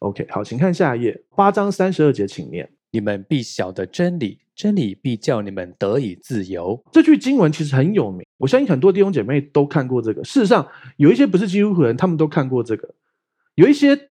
[0.00, 6.80] OK，好，请看下一页，八章三十二节，请念：你们必晓得真理，真理必叫你们得以自由。
[6.92, 10.22] 这句经文其实很有名，我相信很多弟兄姐妹都看过这个。
[10.22, 10.68] 事实上，
[10.98, 12.94] 有一些不是基督徒人，他们都看过这个。
[13.54, 14.10] 有一些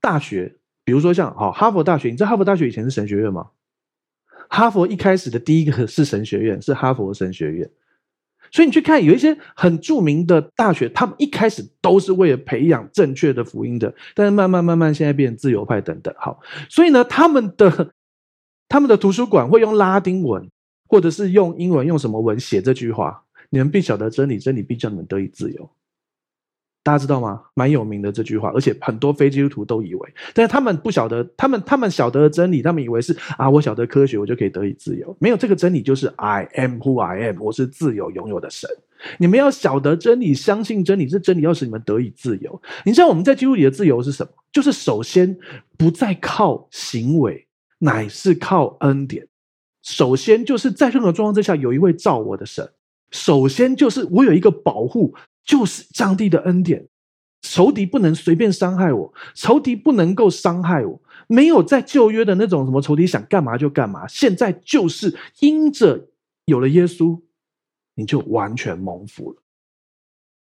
[0.00, 3.50] 大学，比如说像好哈佛大学，你知道哈佛大学以前是神学院吗？
[4.48, 7.68] 哈佛一开始的第一个是神学院，是哈佛神学院。
[8.56, 16.14] 所以你去看，有一些很著名的大学，他们一开始都是为了培养正确的福音的，但是慢慢慢慢，现在变成自由派等等。
[16.16, 16.40] 好，
[16.70, 17.92] 所以呢，他们的
[18.66, 20.48] 他们的图书馆会用拉丁文，
[20.88, 25.68] 或者是用英文，用什么文写这句话：“你们必晓得真理，真理必叫你们得以自由。”
[26.86, 27.42] 大家知道吗？
[27.54, 35.16] 蛮有名的这句话，而且很多非基督徒都以为，但是他们不晓得，他们他们晓得真理，他们以为是啊，我晓得科学，我就可以得以自由。
[35.18, 38.70] 没有这个真理，就是 I am who I am，我是自由拥有的神。
[39.18, 42.62] 你们要晓得真理，相信真理，这真理要使你们得以自由。
[42.84, 44.30] 你知道我们在基督里的自由是什么？
[44.52, 45.36] 就是首先
[45.76, 47.48] 不再靠行为，
[47.80, 49.26] 乃是靠恩典。
[49.82, 52.70] 首先就是在任何状况之下，有一位造我的神。
[53.10, 55.12] 首先就是我有一个保护。
[55.46, 56.86] 就是上帝的恩典，
[57.40, 64.06] 仇敌不能随便伤害我，仇敌不能够伤害我，没有在旧约的那种什么仇敌想干嘛就干嘛。
[64.08, 66.08] 现在就是因着
[66.44, 67.22] 有了耶稣，
[67.94, 69.42] 你就完全蒙福了。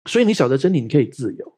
[0.06, 1.58] 所以你晓得真理，你可以自由。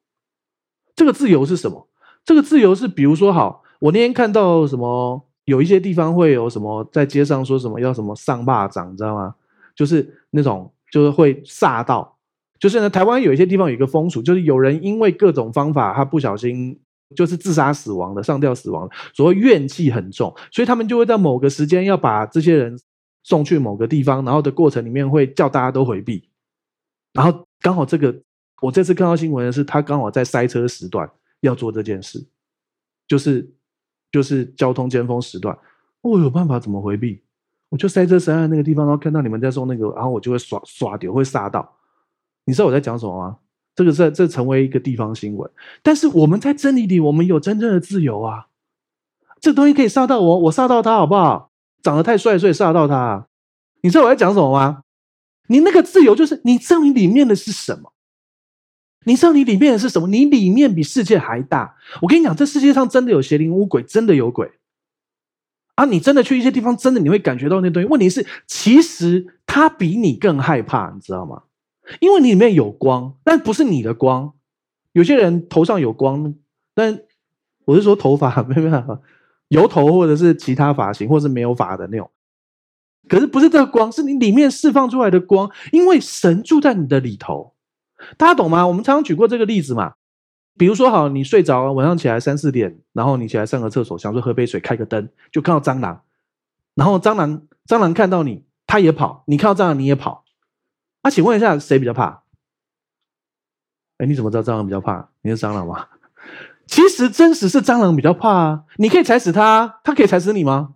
[0.95, 1.89] 这个自由是什么？
[2.23, 9.35] 这个自由是，比如说，好，我那天看到什么，有一些地方会有什么在街上说什么要什么上坝掌，你知道吗？
[9.75, 12.14] 就是那种就是会煞到，
[12.65, 16.75] 就是呢，台湾有一些地方有一个风俗，就是有人因为各种方法，他不小心
[17.15, 22.75] 就是自杀死亡的，上吊死亡的，所谓怨气很重，所以他们就会在某个时间要把这些人
[23.21, 26.27] 送去某个地方，然后的过程里面会叫大家都回避，
[27.13, 28.23] 然后刚好这个。
[28.63, 31.07] 我这次看到新闻的是，他刚好在塞车时段
[31.41, 32.25] 要做这件事，
[33.07, 33.47] 就是
[34.11, 35.55] 就是交通尖峰时段，
[36.01, 37.21] 我有办法怎么回避？
[37.69, 41.71] 我就塞车塞在那个地方，然后看到你们在送那个，然后我就会刷刷掉，会煞到。
[42.45, 43.37] 你知道我在讲什么吗？
[43.75, 45.51] 这个在这成为一个地方新闻，
[45.83, 48.47] 但是我们在真理里，我们有真正的自由啊！
[49.41, 51.51] 这东西可以杀到我，我杀到他好不好？
[51.83, 53.27] 长得太帅，所以杀到他。
[53.81, 54.83] 你知道我在讲什么吗？
[55.47, 57.91] 你那个自由就是你知道你里面的是什么。
[59.05, 60.07] 你知道你里面的是什么？
[60.07, 61.75] 你里面比世界还大。
[62.01, 64.49] 我跟你讲，这世界上真的有邪灵污鬼，真的有鬼
[65.75, 65.85] 啊！
[65.85, 67.89] 你真的去一些地方，真的你会感觉到那东西。
[67.89, 71.43] 问题是，其实他比你更害怕，你知道吗？
[71.99, 74.33] 因为你里面有光，但不是你的光。
[74.93, 76.35] 有些人头上有光，
[76.73, 76.99] 但
[77.65, 78.99] 我是说头发 没办法，
[79.49, 82.09] 油头或者是其他发型，或者是没有发的那种。
[83.07, 87.53] 可是不是这个光，是你里面释放出来的光，因为神住在你的里头。
[88.17, 88.67] 大家懂吗？
[88.67, 89.93] 我们常常举过这个例子嘛，
[90.57, 96.01] 比如说，好，你睡着，晚上起来三四点，然后你起来上个厕所，想说喝杯水，开个灯，就看到蟑螂，
[96.75, 100.24] 然后蟑螂蟑螂看到你，它也跑，你看到蟑螂你也跑，
[101.05, 102.23] 啊、请问一下，谁比较怕？
[103.99, 105.07] 哎，你怎么知道蟑螂比较怕？
[105.21, 105.85] 你是蟑螂吗？
[106.65, 110.73] 其实真实是蟑螂比较怕啊，你可以踩死它，它可以踩死你吗？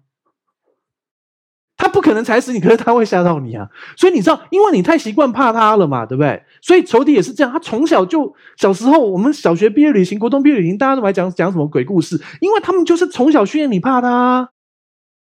[1.77, 3.67] 它不可能踩死你，可是它会吓到你啊！
[3.97, 6.43] 所以你知道，因为你太习惯怕它了嘛，对不对？
[6.61, 14.51] 所以仇敌也是这样，他从小就小时候，我们小学毕业旅行、国中毕业旅行，大家都来讲讲什么鬼故事，因为他们就是从小训练你怕他，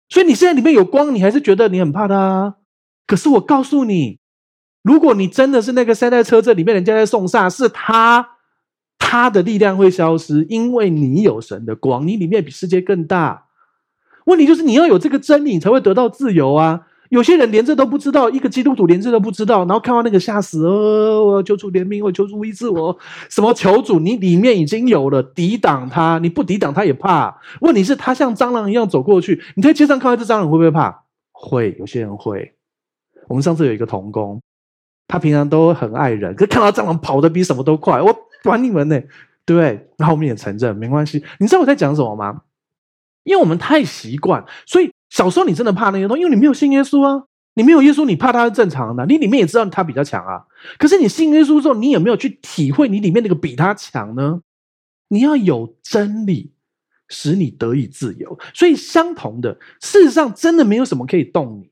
[0.09, 2.57] 所以你现在里面有光，你还是觉得你很怕他。
[3.07, 4.19] 可是我告诉你，
[4.87, 8.24] 如果你真的是那个塞在车子里面，人家在送煞，是他，
[9.01, 13.47] 他的力量会消失，因为你有神的光，你里面比世界更大。
[14.26, 16.87] 问题就是你要有这个真理，你才会得到自由啊！
[17.09, 22.97] 有些人连这都不知道，一个基督徒连这都不知道，然后看到那个吓死，哦，我要求主怜悯，我求主医治我，
[23.28, 23.99] 什么求主？
[23.99, 27.41] 你里面已经有了，抵挡他，你不抵挡他也怕。
[27.61, 31.03] 问题是，他像蟑螂一样走过去，你在街上看到这蟑螂会不会怕？
[31.32, 32.53] 会，有些人会。
[33.26, 34.41] 我们上次有一个童工，
[35.09, 39.01] 他平常都很爱人，可看到蟑螂跑得比什么都快，我管你们呢，
[39.45, 39.89] 对不对？
[39.97, 41.25] 然后我们也承认，没关系。
[41.39, 42.43] 你知道我在讲什么吗？
[43.25, 49.05] 因为我们太习惯，所以小时候你真的怕那些东西，因为你没有信耶稣啊，你没有耶稣，你怕他是正常的。
[49.07, 50.45] 你里面也知道他比较强啊，
[50.79, 54.41] 可是你信耶稣之后，你有没有去体会你里面那个比他强呢？
[55.09, 56.53] 你要有真理，
[57.09, 58.39] 使你得以自由。
[58.53, 61.71] 所以相同的，事实上真的没有什么可以动你。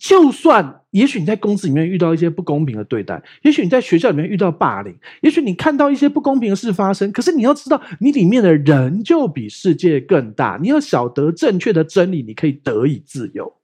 [0.00, 10.58] 就算，也许你在公司里面遇到一些不公平的对待，也许你在学校里面遇到霸凌，也许你看到一些不公平的事发生，可是你要知道，你里面的人就比世界更大。
[10.62, 13.60] 你要晓得正确的真理，你可以得以自由。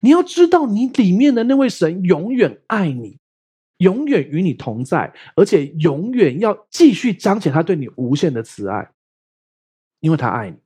[0.00, 3.16] 你要知道，你里面的那位神永远爱你，
[3.78, 8.90] 永远与你同在，而且永远要继续彰显他对你无限的慈爱，
[10.00, 10.56] 因为他爱你。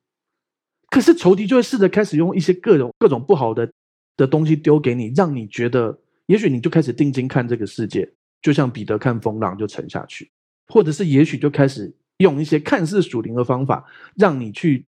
[0.91, 3.71] 可是仇敌就会试着开始用一些各种各种不好的。
[4.19, 8.13] 的东西丢给你，让你觉得，也许你就开始定睛看这个世界，
[8.43, 10.31] 就像彼得看风浪就沉下去，
[10.67, 14.85] 或者是也许就开始用一些看似属灵的方法，让你去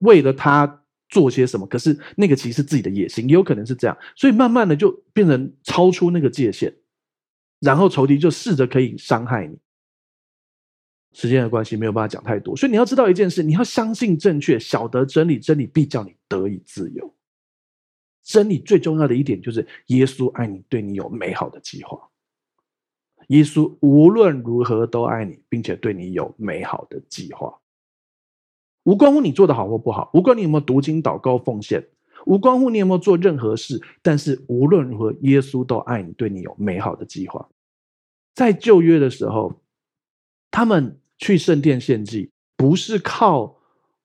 [0.00, 6.72] 为了他做些什么，可是那个其实是自己的野心，也有可能是这样，所以慢慢的就变成超出那个界限，
[7.60, 9.58] 然后仇敌就试着可以伤害你。
[11.14, 17.13] 时间的关系没有办法讲太多，所以你要知道一件事，你要相信正确，晓得真理，真理必叫你得以自由。
[18.24, 22.08] 真理最重要的一点就是，耶稣爱你，对你有美好的计划。
[23.28, 27.60] 耶稣无论如何都爱你，并且对你有美好的计划。
[28.84, 31.86] 无关乎你做得好或不好，无关你有没有读经、祷告、奉献，
[32.26, 33.80] 无关乎你有没有做任何事。
[34.02, 37.48] 但是无论如何，耶稣都爱你，对你有美好的计划。
[38.34, 39.62] 在旧约的时候，
[40.50, 43.56] 他们去圣殿献祭，不是靠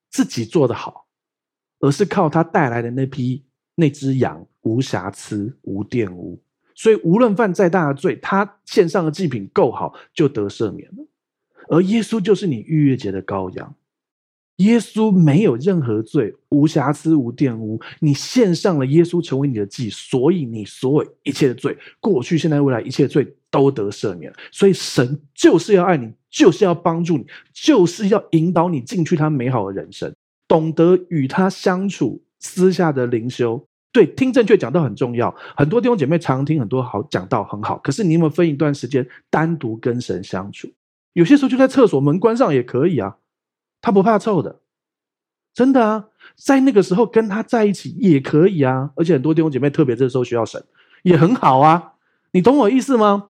[0.08, 1.06] 自己做得好，
[1.80, 3.44] 而是靠他带来的那批。
[3.74, 6.38] 那只羊无瑕疵、无玷污，
[6.74, 11.06] 所以无论犯再大的罪，他献上的祭品够好，就得赦免了。
[11.68, 13.74] 而耶稣就是你逾越节的羔羊，
[14.56, 17.80] 耶稣没有任何罪，无瑕疵、无玷污。
[18.00, 24.32] 你献上了耶稣成为你的祭，所以你所有一切的罪，过去、现在、未来一切的罪都得赦免。
[24.50, 30.12] 所以神就是要爱你，就是要帮助你，就是要引导你进去他美好的人生，
[30.48, 33.64] 懂得与他相处，私下的灵修。
[33.92, 35.34] 对，听正确讲道很重要。
[35.56, 40.68] 很多弟兄姐妹常听很多好讲道很好，可是你有没有分一段时间单独跟神相处？
[41.12, 43.16] 有些时候就在厕所门关上也可以啊。
[43.82, 44.60] 他不怕臭的，
[45.54, 50.62] 真的啊，在那个时候跟他在一起也可以啊，而且很多弟兄姐妹特别这个时候需要神，
[51.02, 51.94] 也很好啊，
[52.32, 53.28] 你懂我意思吗？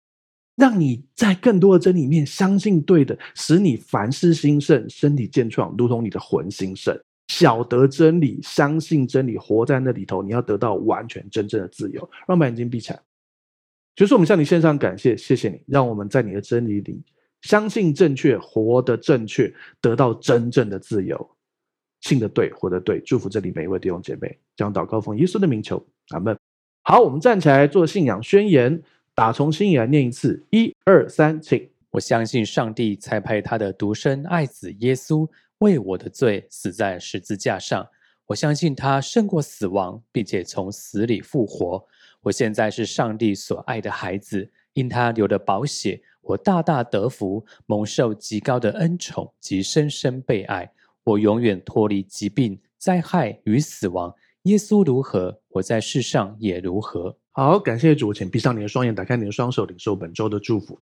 [0.55, 6.97] 让你在更多的真理面相信对的，使你凡事兴盛，身体健壮，如同你的魂兴盛，
[7.29, 12.01] 晓得真理，相信真理，活在那里头，你要得到完全真正的自由。
[12.27, 13.01] 让我们把眼睛闭起来，
[13.95, 17.03] 就是我们向你献上感谢，谢谢你，让我们在你的真理里。
[17.43, 21.31] 相信正确，活得正确，得到真正的自由。
[22.01, 23.01] 信得对，活得对。
[23.01, 26.37] 祝福这里每一位弟兄姐妹，将祷告奉耶稣的名求，阿门。
[26.83, 28.83] 好，我们站起来做信仰宣言，
[29.15, 31.69] 打从心里来念一次，一二三，请。
[31.91, 35.29] 我相信上帝差派他的独生爱子耶稣
[35.65, 37.89] 为我的罪死在十字架上。
[38.27, 41.87] 我相信他胜过死亡，并且从死里复活。
[42.21, 46.03] 我现在是上帝所爱的孩子，因他流的宝血。
[46.21, 50.71] 我大大得福，蒙受极高的恩宠及深深被爱。
[51.05, 54.15] 我永远脱离疾病、灾害与死亡。
[54.43, 57.17] 耶稣如何，我在世上也如何。
[57.33, 60.79] 好，感谢主，请闭上你的双眼，打开你的双手，领受本周的祝福。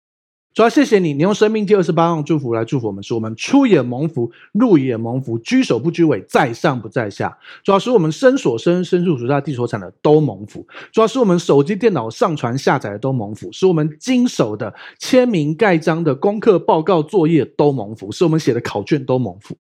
[0.52, 7.38] 主要谢谢你，你用生命第二十八样祝福来祝福我们，使我们出也蒙福，入也蒙福，居首不居尾，在上不在下。
[7.62, 10.66] 主要使我们身所生、身处所在、地所产的都蒙福。
[10.92, 19.56] 主要使我们手机、电脑上传下载的都蒙福，使我们经手的签名盖章的功课报告作业都蒙福，使我们写的考卷都蒙福。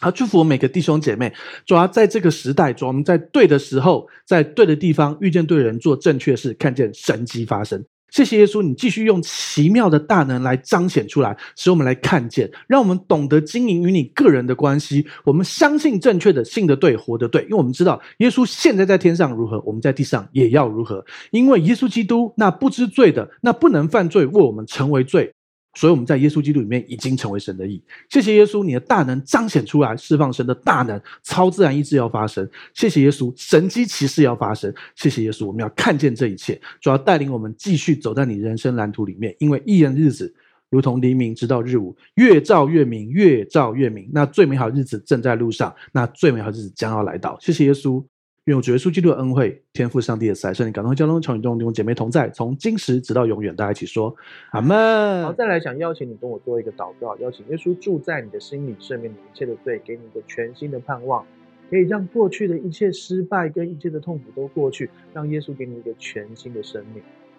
[0.00, 1.34] 好，祝福我每个弟兄姐妹，
[1.66, 7.84] 主要在这个时代，主要我们在对的时候，在对的地方遇见对人，做正确事，看见神迹发生。
[8.14, 15.04] 谢谢耶稣，你继续用奇妙的大能来彰显出来，使我们来看见，让我们懂得经营与你个人的关系。
[15.24, 21.04] 我们相信正确的，信的对，活的对，因为我们知道耶稣现在在天上如何，我们在地上也要如何。
[21.32, 25.34] 因为耶稣基督那不知罪的，那不能犯罪，为我们成为罪。
[25.74, 27.82] 所以我们在耶稣基督里面已经成为神的义。
[28.08, 32.48] 谢谢耶稣，你的大能彰显出来，释放神的大能，超自然医治要发生。
[32.72, 34.72] 谢谢耶稣，神迹奇事要发生。
[34.94, 39.34] 谢谢耶稣，我们要看见这一切，主要带领我们继续走在你人生蓝图里面。
[39.38, 40.32] 因为一人日子
[40.70, 44.08] 如同黎明，直到日午，越照越明，越照越明。
[44.12, 47.36] 那最美好的日子正在路上，那最美好的日子将要来到。
[47.40, 48.04] 谢谢耶稣。
[48.44, 53.56] 愿我主耶稣基督的恩惠、天赋上帝的慈爱、圣灵感动交通、常与众弟兄姐妹同在，从今时直到永远。
[53.56, 54.14] 大家一起说
[54.50, 55.24] 阿门。
[55.24, 61.24] 好，再来想邀请你跟我做一个祷告，邀请耶稣住在你的心里，赦免你一切的罪，给你一个全新的盼望，
[61.70, 67.02] 可以让过去的一切失败跟一切的痛苦都过去，让耶稣给你一个全新的生命。